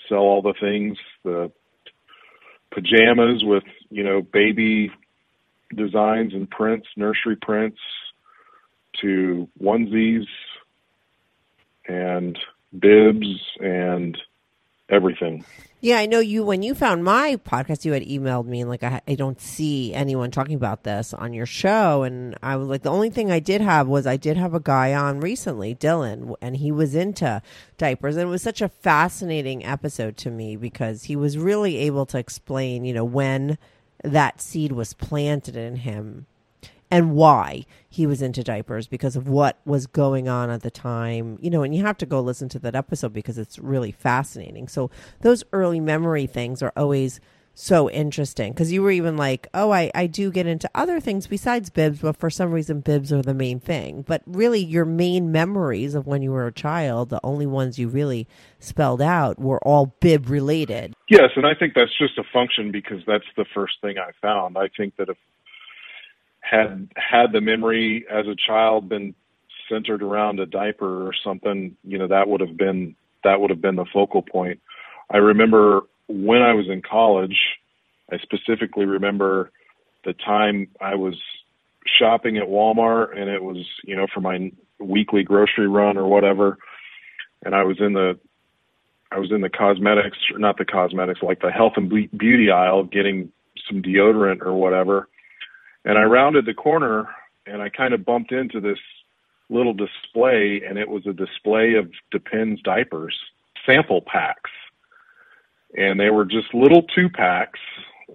[0.09, 1.49] sell all the things the
[2.73, 4.91] pajamas with you know baby
[5.73, 7.79] designs and prints nursery prints
[8.99, 10.27] to onesies
[11.87, 12.37] and
[12.77, 14.17] bibs and
[14.89, 15.45] everything.
[15.81, 16.45] Yeah, I know you.
[16.45, 19.93] When you found my podcast, you had emailed me and like I, I don't see
[19.93, 23.39] anyone talking about this on your show, and I was like, the only thing I
[23.39, 27.41] did have was I did have a guy on recently, Dylan, and he was into
[27.77, 32.05] diapers, and it was such a fascinating episode to me because he was really able
[32.05, 33.57] to explain, you know, when
[34.05, 36.27] that seed was planted in him
[36.93, 41.39] and why he was into diapers because of what was going on at the time.
[41.41, 44.67] You know, and you have to go listen to that episode because it's really fascinating.
[44.67, 47.19] So those early memory things are always
[47.55, 51.25] so interesting because you were even like, oh, I, I do get into other things
[51.25, 54.03] besides bibs, but for some reason, bibs are the main thing.
[54.03, 57.87] But really, your main memories of when you were a child, the only ones you
[57.87, 58.27] really
[58.59, 60.93] spelled out, were all bib related.
[61.09, 64.59] Yes, and I think that's just a function because that's the first thing I found.
[64.59, 65.17] I think that if
[66.43, 69.15] had had the memory as a child been
[69.69, 73.61] centered around a diaper or something, you know, that would have been that would have
[73.61, 74.59] been the focal point.
[75.09, 77.37] I remember when I was in college,
[78.11, 79.51] I specifically remember
[80.03, 81.15] the time I was
[81.85, 86.57] shopping at Walmart and it was, you know, for my weekly grocery run or whatever.
[87.45, 88.19] And I was in the
[89.13, 93.31] I was in the cosmetics, not the cosmetics, like the health and beauty aisle getting
[93.69, 95.07] some deodorant or whatever
[95.85, 97.07] and I rounded the corner
[97.45, 98.79] and I kind of bumped into this
[99.49, 103.17] little display, and it was a display of Depends diapers
[103.65, 104.51] sample packs,
[105.77, 107.59] and they were just little two packs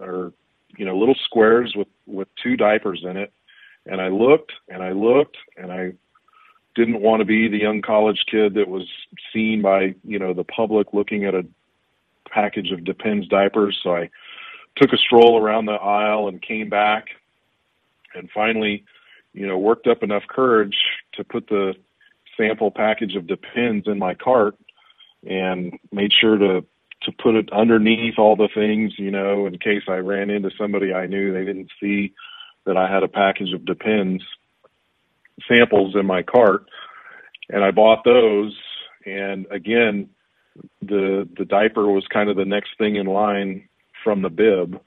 [0.00, 0.33] or
[0.76, 3.33] you know little squares with with two diapers in it.
[3.87, 5.92] And I looked and I looked and I
[6.74, 8.87] didn't want to be the young college kid that was
[9.33, 11.46] seen by you know the public looking at a
[12.31, 14.11] package of Depends diapers, so I
[14.76, 17.07] took a stroll around the aisle and came back
[18.14, 18.85] and finally,
[19.33, 20.77] you know, worked up enough courage
[21.14, 21.75] to put the
[22.37, 24.57] sample package of Depends in my cart
[25.29, 26.64] and made sure to
[27.03, 30.92] to put it underneath all the things, you know, in case I ran into somebody
[30.92, 32.12] I knew they didn't see
[32.66, 34.23] that I had a package of Depends
[35.47, 36.66] samples in my cart
[37.49, 38.57] and I bought those
[39.07, 40.11] and again
[40.83, 43.68] the the diaper was kind of the next thing in line
[44.03, 44.81] from the bib.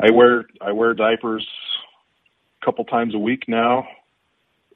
[0.00, 1.46] I wear I wear diapers
[2.64, 3.86] couple times a week now.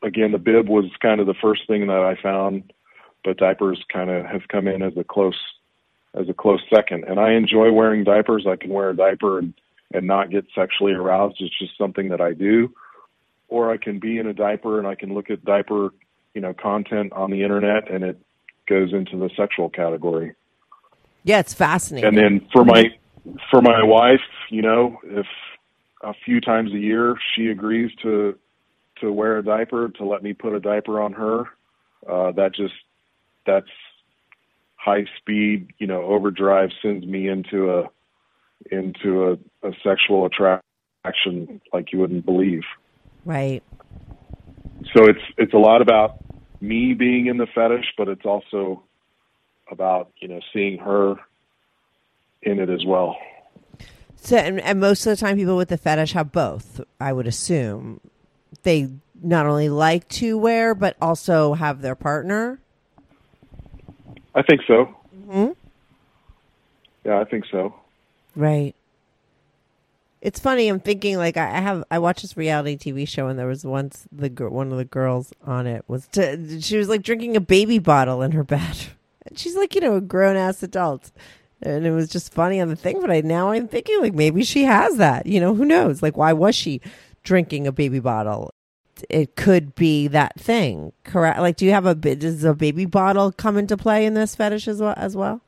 [0.03, 2.73] Again, the bib was kind of the first thing that I found,
[3.25, 5.39] but diapers kind of have come in as a close
[6.15, 7.05] as a close second.
[7.05, 8.47] And I enjoy wearing diapers.
[8.47, 9.55] I can wear a diaper and
[9.93, 11.37] and not get sexually aroused.
[11.41, 12.73] It's just something that I do.
[13.49, 15.91] Or I can be in a diaper and I can look at diaper,
[16.35, 18.21] you know, content on the internet and it
[18.69, 20.35] goes into the sexual category.
[21.25, 22.09] Yeah, it's fascinating.
[22.09, 22.85] And then for my
[23.51, 25.27] for my wife, you know, if
[26.03, 28.39] a few times a year she agrees to
[29.01, 31.45] to wear a diaper to let me put a diaper on her.
[32.09, 32.75] Uh that just
[33.47, 33.69] that's
[34.77, 37.91] high speed you know overdrive sends me into a
[38.71, 42.63] into a, a sexual attraction like you wouldn't believe.
[43.25, 43.63] Right.
[44.95, 46.17] So it's it's a lot about
[46.61, 48.83] me being in the fetish but it's also
[49.71, 51.17] about you know seeing her
[52.43, 53.17] in it as well
[54.23, 56.81] so, and, and most of the time, people with the fetish have both.
[57.01, 58.01] I would assume
[58.63, 58.89] they
[59.23, 62.59] not only like to wear, but also have their partner.
[64.35, 64.85] I think so.
[65.29, 65.49] hmm
[67.05, 67.75] Yeah, I think so.
[68.37, 68.75] Right.
[70.21, 70.69] It's funny.
[70.69, 74.07] I'm thinking like I have I watched this reality TV show and there was once
[74.13, 77.41] the girl, one of the girls on it was to, she was like drinking a
[77.41, 78.77] baby bottle in her bed.
[79.27, 81.11] And she's like you know a grown ass adult,
[81.63, 83.01] and it was just funny on the thing.
[83.01, 85.27] But I now I'm thinking like maybe she has that.
[85.27, 86.03] You know, who knows?
[86.03, 86.81] Like, why was she
[87.23, 88.55] drinking a baby bottle?
[89.09, 91.41] It could be that thing, correct?
[91.41, 94.69] Like, do you have a does a baby bottle come into play in this fetish
[94.69, 94.95] as well?
[94.97, 95.41] As well?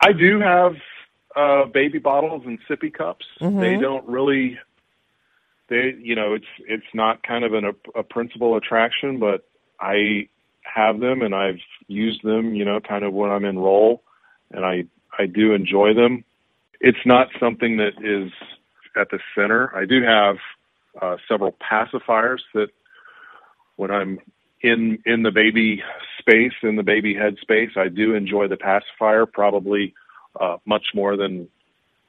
[0.00, 0.76] I do have
[1.36, 3.26] uh, baby bottles and sippy cups.
[3.40, 3.60] Mhm.
[3.60, 4.58] They don't really,
[5.68, 9.46] they you know, it's it's not kind of an, a, a principal attraction, but
[9.78, 10.28] I
[10.62, 14.02] have them and I've used them, you know, kind of when I'm in role
[14.50, 14.84] and I
[15.18, 16.24] I do enjoy them.
[16.80, 18.32] It's not something that is
[18.96, 19.74] at the center.
[19.76, 20.36] I do have
[21.00, 22.68] uh, several pacifiers that
[23.76, 24.18] when I'm
[24.62, 25.82] in in the baby
[26.18, 29.94] space in the baby head space, I do enjoy the pacifier probably
[30.40, 31.48] uh, much more than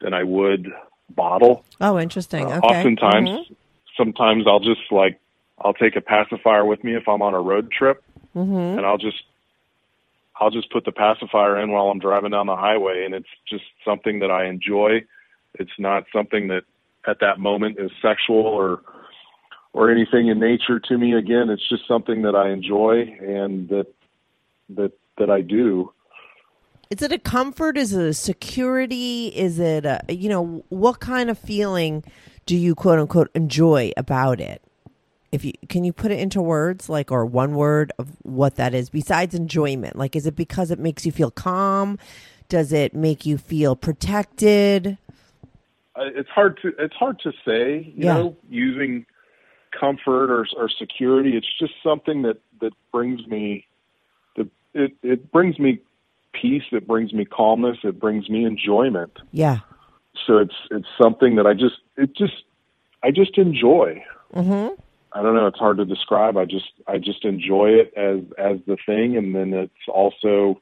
[0.02, 0.68] than I would
[1.10, 1.64] bottle.
[1.80, 2.46] Oh, interesting.
[2.46, 2.80] Uh, okay.
[2.80, 3.56] Oftentimes, Mhm.
[3.98, 5.20] sometimes I'll just like
[5.60, 8.04] I'll take a pacifier with me if I'm on a road trip,
[8.36, 8.78] Mhm.
[8.78, 9.24] and I'll just
[10.42, 13.64] I'll just put the pacifier in while I'm driving down the highway, and it's just
[13.86, 15.06] something that I enjoy.
[15.54, 16.64] It's not something that
[17.08, 18.82] at that moment is sexual or
[19.74, 21.14] or anything in nature to me.
[21.14, 23.86] Again, it's just something that I enjoy and that
[24.70, 25.94] that that I do.
[26.90, 27.78] Is it a comfort?
[27.78, 29.28] Is it a security?
[29.28, 32.04] Is it a, you know, what kind of feeling
[32.48, 34.64] do you quote unquote enjoy about it?
[35.32, 38.74] If you can you put it into words like or one word of what that
[38.74, 39.96] is besides enjoyment?
[39.96, 41.98] Like is it because it makes you feel calm?
[42.50, 44.98] Does it make you feel protected?
[45.96, 48.14] Uh, It's hard to it's hard to say, you Yeah.
[48.16, 49.06] know, using
[49.72, 51.38] comfort or or security.
[51.38, 53.66] It's just something that that brings me
[54.36, 55.80] the it it brings me
[56.34, 59.18] peace, it brings me calmness, it brings me enjoyment.
[59.32, 59.60] Yeah.
[60.28, 62.44] So it's it's something that I just it just
[63.02, 64.04] I just enjoy.
[64.36, 64.78] Mhm.
[65.14, 65.48] I don't know.
[65.48, 66.38] It's hard to describe.
[66.38, 70.62] I just I just enjoy it as as the thing, and then it's also,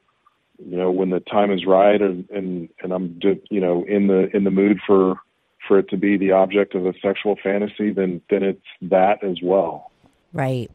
[0.58, 3.18] you know, when the time is right, and and and I'm
[3.50, 5.16] you know in the in the mood for
[5.68, 9.38] for it to be the object of a sexual fantasy, then then it's that as
[9.42, 9.90] well.
[10.32, 10.70] Right.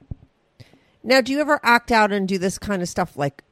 [1.03, 3.43] Now, do you ever act out and do this kind of stuff like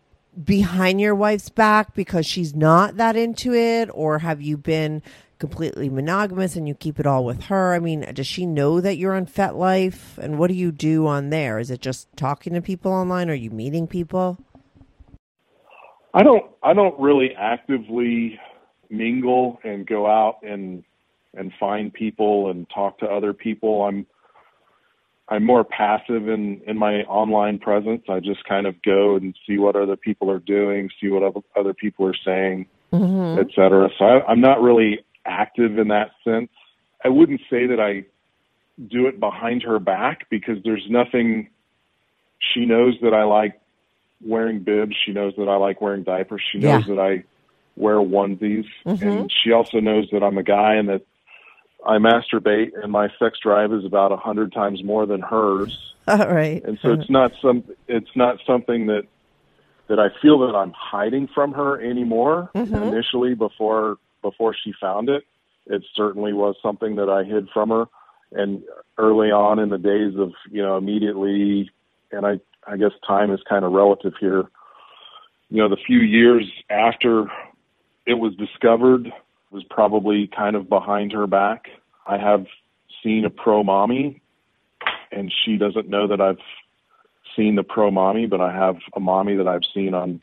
[0.44, 3.90] behind your wife's back because she's not that into it?
[3.94, 5.04] Or have you been
[5.44, 7.74] completely monogamous and you keep it all with her?
[7.74, 10.18] I mean, does she know that you're on FetLife?
[10.18, 11.60] And what do you do on there?
[11.60, 13.30] Is it just talking to people online?
[13.30, 14.38] Or are you meeting people?
[16.14, 18.40] I don't I don't really actively
[18.90, 20.86] mingle and go out and
[21.34, 23.84] and find people and talk to other people.
[23.84, 24.06] I'm
[25.28, 28.04] I'm more passive in in my online presence.
[28.08, 31.24] I just kind of go and see what other people are doing, see what
[31.58, 33.42] other, people are saying, mm-hmm.
[33.42, 33.90] et cetera.
[34.00, 36.50] So I, I'm not really active in that sense.
[37.04, 38.06] I wouldn't say that I
[38.88, 41.50] do it behind her back because there's nothing.
[42.54, 43.60] She knows that I like
[44.26, 44.96] wearing bibs.
[45.06, 46.42] She knows that I like wearing diapers.
[46.52, 46.96] She knows Yeah.
[46.96, 47.24] that I
[47.76, 49.26] wear onesies, and mm-hmm.
[49.44, 51.02] she also knows that I'm a guy and that
[51.86, 55.94] I masturbate, and my sex drive is about a hundred times more than hers.
[56.08, 56.64] All right.
[56.64, 57.64] And so it's not some.
[57.88, 59.04] It's not something that
[59.88, 62.50] that I feel that I'm hiding from her anymore.
[62.56, 62.76] Mm-hmm.
[62.76, 65.24] Initially, before before she found it,
[65.68, 67.86] it certainly was something that I hid from her.
[68.32, 68.64] And
[68.98, 71.70] early on in the days of you know immediately,
[72.12, 74.46] and I I guess time is kind of relative here.
[75.52, 77.26] You know, the few years after
[78.08, 79.12] it was discovered
[79.52, 81.68] was probably kind of behind her back.
[82.08, 82.48] I have
[83.04, 84.20] seen a pro mommy,
[85.12, 86.42] and she doesn't know that I've
[87.36, 90.22] seen the pro mommy, but I have a mommy that I've seen on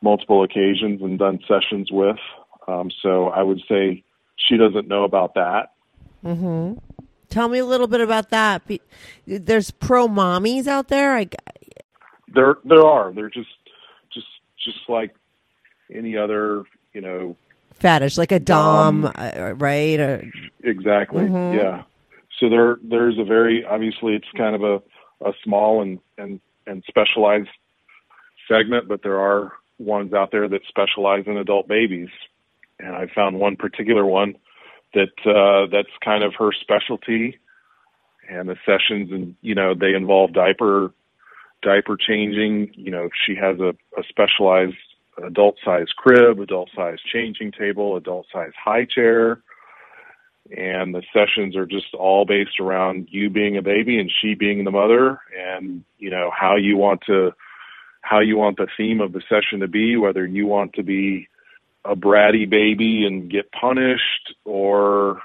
[0.00, 2.18] multiple occasions and done sessions with.
[2.66, 4.02] Um, so I would say
[4.36, 5.72] she doesn't know about that.
[7.28, 8.62] Tell me a little bit about that.
[9.26, 11.16] There's pro mommies out there.
[11.16, 11.28] I,
[12.32, 13.12] There, there are.
[13.12, 13.48] They're just,
[14.12, 14.26] just,
[14.64, 15.14] just like
[15.92, 17.36] any other, you know,
[17.72, 19.12] fetish, like a dom, Dom.
[19.16, 20.00] uh, right?
[20.00, 20.30] Or,
[20.62, 21.24] Exactly.
[21.26, 21.82] Yeah.
[22.40, 26.82] So there there's a very obviously it's kind of a, a small and, and, and
[26.88, 27.48] specialized
[28.48, 32.08] segment, but there are ones out there that specialize in adult babies.
[32.78, 34.34] And I found one particular one
[34.94, 37.38] that uh that's kind of her specialty.
[38.28, 40.92] And the sessions and you know, they involve diaper
[41.62, 44.76] diaper changing, you know, she has a, a specialized
[45.22, 49.42] adult size crib, adult size changing table, adult size high chair.
[50.56, 54.64] And the sessions are just all based around you being a baby and she being
[54.64, 57.32] the mother and you know how you want to
[58.02, 61.28] how you want the theme of the session to be whether you want to be
[61.84, 65.20] a bratty baby and get punished or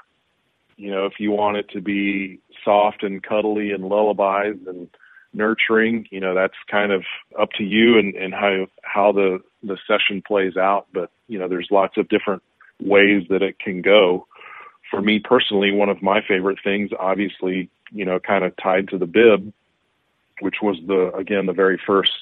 [0.76, 4.88] you know if you want it to be soft and cuddly and lullabies and
[5.32, 7.04] nurturing you know that's kind of
[7.38, 10.86] up to you and and how how the the session plays out.
[10.92, 12.42] But you know there's lots of different
[12.80, 14.26] ways that it can go.
[14.90, 18.98] For me personally, one of my favorite things, obviously, you know, kind of tied to
[18.98, 19.52] the bib,
[20.40, 22.12] which was the again the very first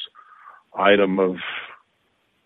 [0.74, 1.36] item of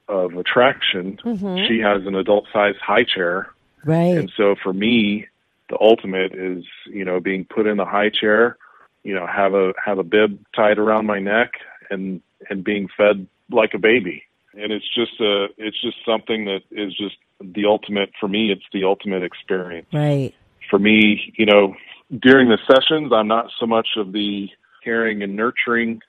[0.09, 1.19] of attraction.
[1.25, 1.67] Mm-hmm.
[1.69, 3.53] She has an adult sized high chair,
[3.85, 4.17] right.
[4.17, 5.27] and so for me,
[5.71, 8.57] the ultimate is you know being put in the high chair,
[9.03, 11.53] you know, have a have a bib tied around my neck,
[11.91, 14.25] and and being fed like a baby.
[14.55, 18.51] And it's just a it's just something that is just the ultimate for me.
[18.53, 20.35] It's the ultimate experience Right.
[20.71, 21.75] for me, you know,
[22.21, 24.49] during the sessions, I'm not so much of the
[24.85, 26.03] caring and nurturing.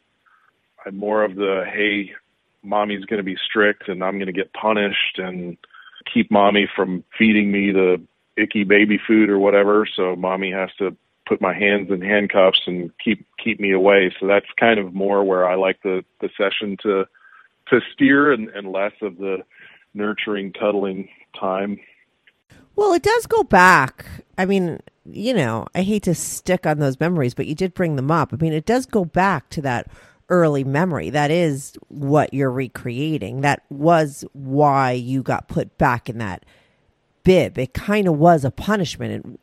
[0.85, 2.11] I'm more of the, hey,
[2.63, 5.57] mommy's going to be strict and I'm going to get punished and
[6.11, 8.01] keep mommy from feeding me the
[8.35, 9.87] icky baby food or whatever.
[9.95, 10.95] So mommy has to
[11.27, 14.13] put my hands in handcuffs and keep keep me away.
[14.19, 17.05] So that's kind of more where I like the the session to
[17.69, 19.37] to steer and, and less of the
[19.93, 21.09] nurturing, cuddling
[21.39, 21.79] time.
[22.75, 24.05] Well, it does go back.
[24.37, 27.95] I mean, you know, I hate to stick on those memories, but you did bring
[27.95, 28.33] them up.
[28.33, 29.87] I mean, it does go back to that
[30.29, 31.09] early memory.
[31.09, 33.41] That is what you're recreating.
[33.41, 36.45] That was why you got put back in that
[37.23, 37.57] bib.
[37.57, 39.39] It kind of was a punishment.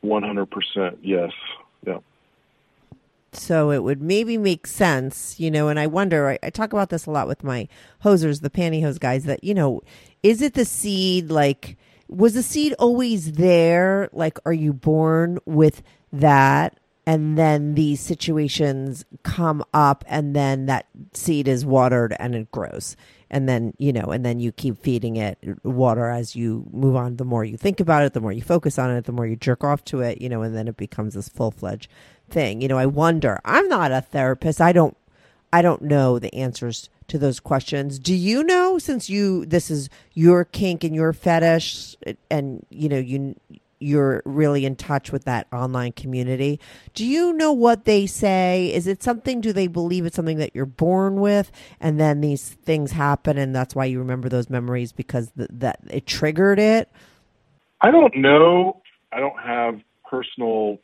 [0.00, 1.32] One hundred percent, yes.
[1.86, 1.98] Yeah.
[3.32, 6.90] So it would maybe make sense, you know, and I wonder, I, I, talk about
[6.90, 7.68] this a lot with my
[8.04, 9.82] hosers, the pantyhose guys, that, you know,
[10.22, 11.76] is it the seed like,
[12.08, 14.08] was the seed always there?
[14.12, 15.82] Like, are you born with
[16.12, 16.78] that?
[17.06, 22.96] And then these situations come up, and then that seed is watered and it grows.
[23.30, 27.16] And then, you know, and then you keep feeding it water as you move on.
[27.16, 29.36] The more you think about it, the more you focus on it, the more you
[29.36, 31.90] jerk off to it, you know, and then it becomes this full fledged
[32.30, 32.60] thing.
[32.60, 33.40] You know, I wonder.
[33.44, 34.60] I'm not a therapist.
[34.60, 34.96] I don't
[35.54, 38.00] I don't know the answers to those questions.
[38.00, 41.94] Do you know since you this is your kink and your fetish
[42.28, 43.36] and you know you
[43.84, 46.58] you're really in touch with that online community.
[46.94, 48.72] Do you know what they say?
[48.72, 52.50] Is it something do they believe it's something that you're born with and then these
[52.50, 56.88] things happen and that's why you remember those memories because th- that it triggered it?
[57.80, 58.82] I don't know.
[59.12, 60.78] I don't have personal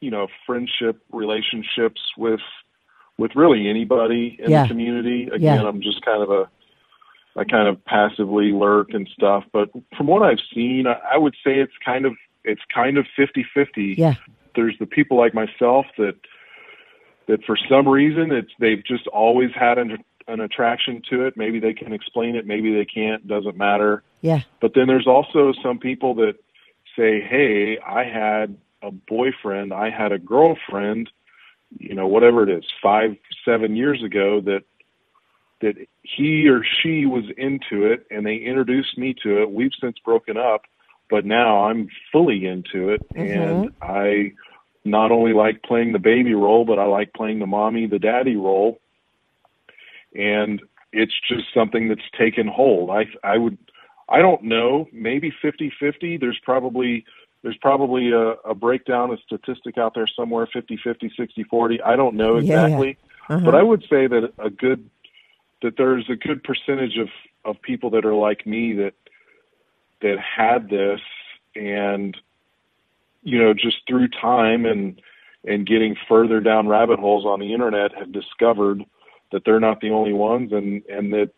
[0.00, 2.40] you know friendship relationships with
[3.16, 4.62] with really anybody in yeah.
[4.62, 5.24] the community.
[5.32, 5.66] Again, yeah.
[5.66, 6.48] I'm just kind of a
[7.36, 9.44] I kind of passively lurk and stuff.
[9.52, 12.14] But from what I've seen, I, I would say it's kind of
[12.44, 13.94] it's kind of fifty fifty.
[13.96, 14.14] Yeah.
[14.54, 16.16] There's the people like myself that
[17.26, 21.36] that for some reason it's they've just always had an an attraction to it.
[21.36, 24.02] Maybe they can explain it, maybe they can't, doesn't matter.
[24.22, 24.40] Yeah.
[24.60, 26.34] But then there's also some people that
[26.96, 31.10] say, "Hey, I had a boyfriend, I had a girlfriend,
[31.78, 34.62] you know, whatever it is, five, seven years ago that
[35.60, 39.50] that he or she was into it and they introduced me to it.
[39.50, 40.62] We've since broken up,
[41.14, 43.40] but now I'm fully into it Mm-hmm.
[43.40, 44.32] and I
[44.84, 48.34] not only like playing the baby role, but I like playing the mommy, the daddy
[48.34, 48.80] role.
[50.16, 50.60] And
[50.92, 52.90] it's just something that's taken hold.
[52.90, 53.58] I I would
[54.08, 56.20] I don't know, maybe 50-50.
[56.20, 57.04] There's probably
[57.42, 61.80] there's probably a, a breakdown, a statistic out there somewhere 50 50, 60 40.
[61.82, 62.64] I don't know Yeah, yeah.
[62.64, 62.98] exactly.
[63.28, 63.44] Uh-huh.
[63.44, 64.90] But I would say that a good
[65.62, 67.08] that there's a good percentage of
[67.44, 68.94] of people that are like me that
[70.02, 71.00] that had this
[71.54, 72.16] and
[73.22, 75.00] you know just through time and
[75.46, 78.84] and getting further down rabbit holes on the internet have discovered
[79.32, 81.30] that they're not the only ones and and that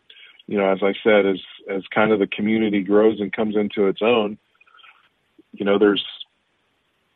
[0.47, 1.39] you know as I said as
[1.69, 4.37] as kind of the community grows and comes into its own
[5.53, 6.05] you know there's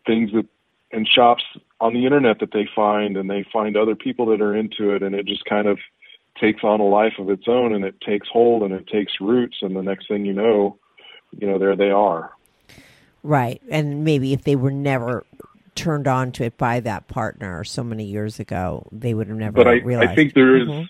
[0.05, 0.47] things that
[0.93, 1.43] and shops
[1.79, 5.01] on the internet that they find and they find other people that are into it
[5.01, 5.79] and it just kind of
[6.39, 9.57] takes on a life of its own and it takes hold and it takes roots
[9.61, 10.77] and the next thing you know
[11.39, 12.31] you know there they are
[13.23, 13.61] Right.
[13.69, 15.23] And maybe if they were never
[15.75, 19.51] turned on to it by that partner so many years ago, they would have never
[19.51, 20.09] but I, realized.
[20.09, 20.89] I think there is- Mhm.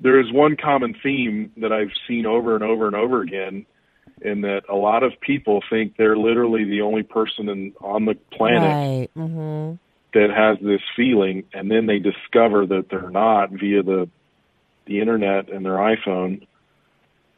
[0.00, 3.64] there is one common theme that I've seen over and over and over again
[4.20, 8.14] in that a lot of people think they're literally the only person in, on the
[8.30, 9.08] planet Right.
[9.14, 9.72] hmm
[10.12, 14.10] that has this feeling and then they discover that they're not via the
[14.84, 16.46] the internet and their iPhone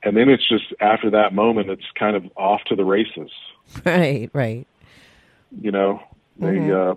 [0.05, 3.31] and then it's just after that moment it's kind of off to the races
[3.85, 4.31] Right.
[4.33, 4.67] Right.
[5.61, 6.03] you know
[6.39, 6.93] they Mhm.
[6.93, 6.95] uh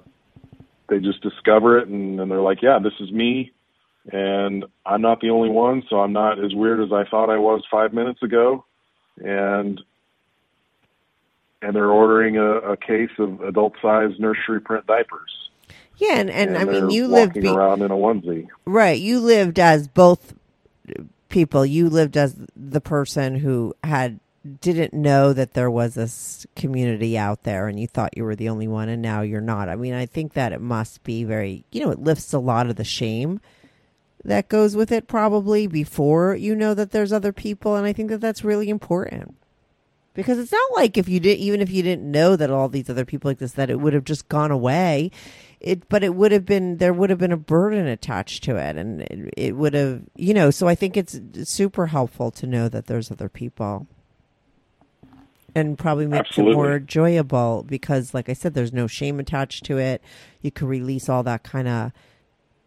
[0.90, 3.52] they just discover it and, and they're like yeah this is me
[4.12, 7.38] and i'm not the only one so i'm not as weird as i thought i
[7.38, 8.64] was five minutes ago
[9.24, 9.82] and
[11.62, 15.50] and they're ordering a, a case of adult sized nursery print diapers
[15.98, 16.20] Yeah.
[16.20, 17.34] And, and, I mean, you lived.
[17.34, 19.00] Be- around in a onesie Right.
[19.00, 20.36] You lived as both
[21.30, 21.66] people.
[21.66, 24.20] You lived as the person who had
[24.62, 28.50] didn't know that there was this community out there and you thought you were the
[28.50, 29.70] only one and now you're not.
[29.70, 32.70] I mean, I think that it must be very, you know, it lifts a lot
[32.70, 33.42] of the shame
[34.24, 38.10] that goes with it probably before you know that there's other people and I think
[38.10, 39.36] that that's really important.
[40.14, 42.90] Because it's not like if you did even if you didn't know that all these
[42.90, 45.12] other people exist that it would have just gone away
[45.60, 48.78] it but it would have been there would have been a burden attached to it
[48.78, 52.70] and it, it would have you know so i think it's super helpful to know
[52.70, 53.88] that there's other people.
[55.56, 56.52] And probably makes Absolutely.
[56.52, 60.04] it more enjoyable because like i said there's no shame attached to it.
[60.42, 61.92] You can release all that kind of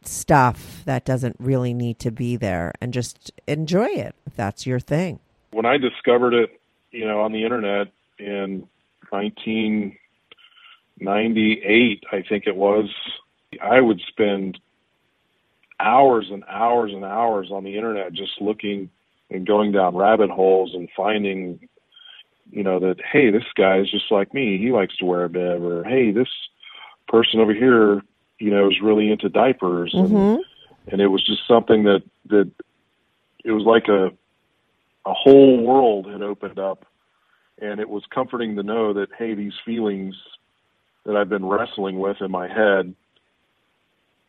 [0.03, 4.81] stuff that doesn't really need to be there and just enjoy it if that's your
[4.81, 5.21] thing.
[5.53, 6.61] When I discovered it,
[6.91, 7.89] you know, on the internet
[8.19, 8.67] in
[11.01, 12.89] 1998, I think it was,
[13.61, 14.59] I would spend
[15.79, 18.91] hours and hours and hours on the internet just looking
[19.31, 21.61] and going down rabbit holes and finding
[22.53, 24.59] you know, that hey, this guy is just like me.
[24.59, 26.29] He likes to wear a bib, or hey, this
[27.09, 28.03] person over here,
[28.39, 30.15] you know, is really into diapers, Mm-hmm.
[30.17, 30.45] and
[30.89, 32.51] and it was just something that that
[33.45, 34.07] it was like a
[35.07, 36.87] a whole world had opened up,
[37.61, 40.17] and it was comforting to know that hey, these feelings
[41.05, 42.95] that I've been wrestling with in my head.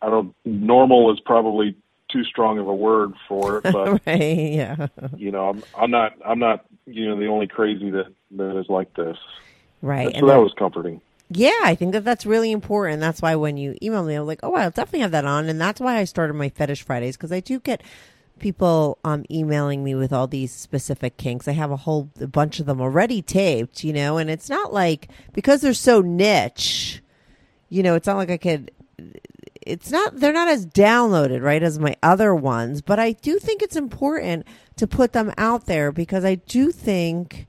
[0.02, 0.34] I don't.
[0.46, 1.76] Normal is probably
[2.10, 4.20] too strong of a word for it, but right.
[4.52, 4.88] Yeah.
[5.16, 8.68] you know, I'm, I'm not, I'm not, you know, the only crazy that that is
[8.68, 9.18] like this.
[9.82, 10.08] Right.
[10.08, 11.02] And And so that then- was comforting.
[11.34, 13.00] Yeah, I think that that's really important.
[13.00, 15.48] That's why when you email me, I'm like, oh, I'll definitely have that on.
[15.48, 17.82] And that's why I started my Fetish Fridays because I do get
[18.40, 21.48] people um, emailing me with all these specific kinks.
[21.48, 24.74] I have a whole a bunch of them already taped, you know, and it's not
[24.74, 27.02] like because they're so niche,
[27.70, 28.72] you know, it's not like I could.
[29.62, 33.62] It's not they're not as downloaded right as my other ones, but I do think
[33.62, 37.48] it's important to put them out there because I do think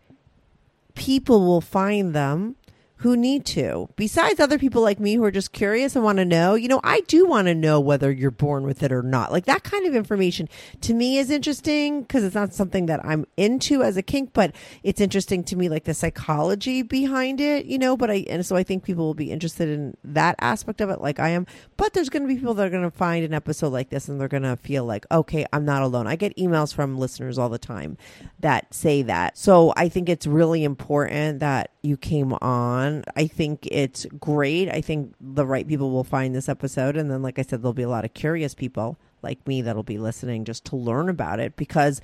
[0.95, 2.57] people will find them
[3.03, 3.89] who need to.
[3.97, 6.81] Besides other people like me who are just curious and want to know, you know,
[6.85, 9.33] I do want to know whether you're born with it or not.
[9.33, 10.49] Like that kind of information
[10.83, 14.55] to me is interesting because it's not something that I'm into as a kink, but
[14.85, 17.97] it's interesting to me, like the psychology behind it, you know.
[17.97, 21.01] But I, and so I think people will be interested in that aspect of it,
[21.01, 21.45] like I am.
[21.77, 24.09] But there's going to be people that are going to find an episode like this
[24.09, 26.07] and they're going to feel like, okay, I'm not alone.
[26.07, 27.99] I get emails from listeners all the time
[28.39, 29.37] that say that.
[29.37, 32.92] So I think it's really important that you came on.
[33.17, 34.69] I think it's great.
[34.69, 36.97] I think the right people will find this episode.
[36.97, 39.83] And then, like I said, there'll be a lot of curious people like me that'll
[39.83, 42.01] be listening just to learn about it because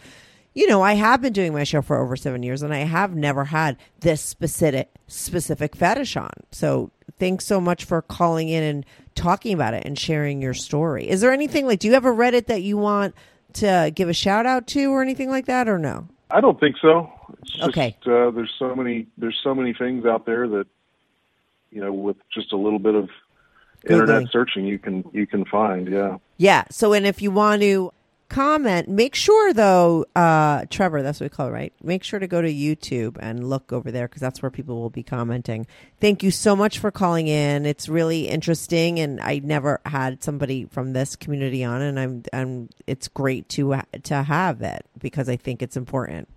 [0.54, 3.14] you know, I have been doing my show for over seven years and I have
[3.14, 6.32] never had this specific specific fetish on.
[6.50, 11.08] So thanks so much for calling in and talking about it and sharing your story.
[11.08, 13.14] Is there anything like do you have a Reddit that you want
[13.54, 16.08] to give a shout out to or anything like that or no?
[16.30, 17.10] I don't think so.
[17.40, 17.96] It's just, Okay.
[18.04, 19.06] Uh, there's so many.
[19.16, 20.66] There's so many things out there that,
[21.70, 23.08] you know, with just a little bit of
[23.88, 24.32] internet Googling.
[24.32, 25.88] searching, you can you can find.
[25.88, 26.18] Yeah.
[26.36, 26.64] Yeah.
[26.70, 27.92] So, and if you want to
[28.28, 31.72] comment, make sure though, uh, Trevor, that's what we call it, right?
[31.82, 34.90] Make sure to go to YouTube and look over there because that's where people will
[34.90, 35.66] be commenting.
[36.00, 37.64] Thank you so much for calling in.
[37.64, 42.68] It's really interesting, and I never had somebody from this community on, and I'm, I'm.
[42.86, 46.28] It's great to to have it because I think it's important.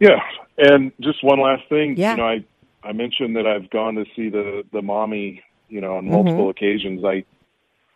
[0.00, 0.20] Yeah.
[0.58, 1.96] And just one last thing.
[1.96, 2.12] Yeah.
[2.12, 2.44] You know, I
[2.82, 5.42] I mentioned that I've gone to see the the mommy.
[5.68, 6.14] You know, on Mm-hmm.
[6.14, 7.04] multiple occasions.
[7.04, 7.24] I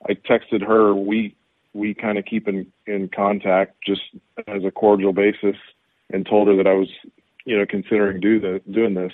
[0.09, 0.95] I texted her.
[0.95, 1.35] We
[1.73, 4.03] we kind of keep in in contact just
[4.47, 5.57] as a cordial basis,
[6.13, 6.89] and told her that I was
[7.45, 9.13] you know considering do the doing this,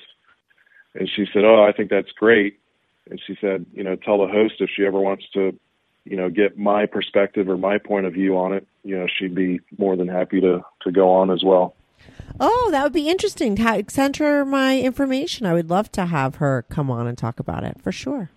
[0.94, 2.58] and she said, "Oh, I think that's great."
[3.10, 5.58] And she said, "You know, tell the host if she ever wants to."
[6.06, 8.66] You know, get my perspective or my point of view on it.
[8.84, 11.74] You know, she'd be more than happy to to go on as well.
[12.38, 13.56] Oh, that would be interesting.
[13.58, 15.46] Ha- Send her my information.
[15.46, 18.30] I would love to have her come on and talk about it for sure.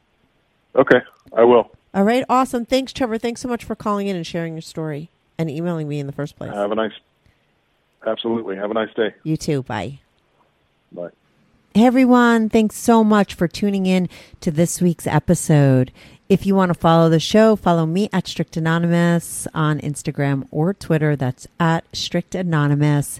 [0.76, 1.00] Okay,
[1.36, 1.72] I will.
[1.94, 2.66] All right, awesome.
[2.66, 3.18] Thanks, Trevor.
[3.18, 6.12] Thanks so much for calling in and sharing your story and emailing me in the
[6.14, 6.52] first place.
[6.52, 6.94] Have a nice.
[8.06, 8.56] Absolutely.
[8.58, 9.14] Have a nice day.
[9.24, 9.64] you too.
[9.64, 10.00] Bye.
[10.92, 11.10] Bye.
[11.76, 14.08] Hey everyone, thanks so much for tuning in
[14.42, 15.92] to this week's episode.
[16.30, 20.76] If you want to follow the show, follow me at Strict Anonymous on Instagram or
[20.76, 21.16] Twitter.
[21.16, 23.20] That's at Strict Anonymous.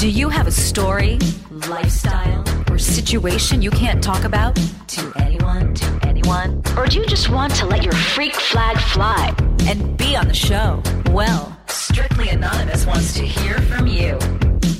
[0.00, 1.18] Do you have a story,
[1.68, 6.62] lifestyle, or situation you can't talk about to anyone, to anyone?
[6.74, 9.34] Or do you just want to let your freak flag fly?
[9.66, 10.82] And be on the show?
[11.10, 14.18] Well, Strictly Anonymous wants to hear from you.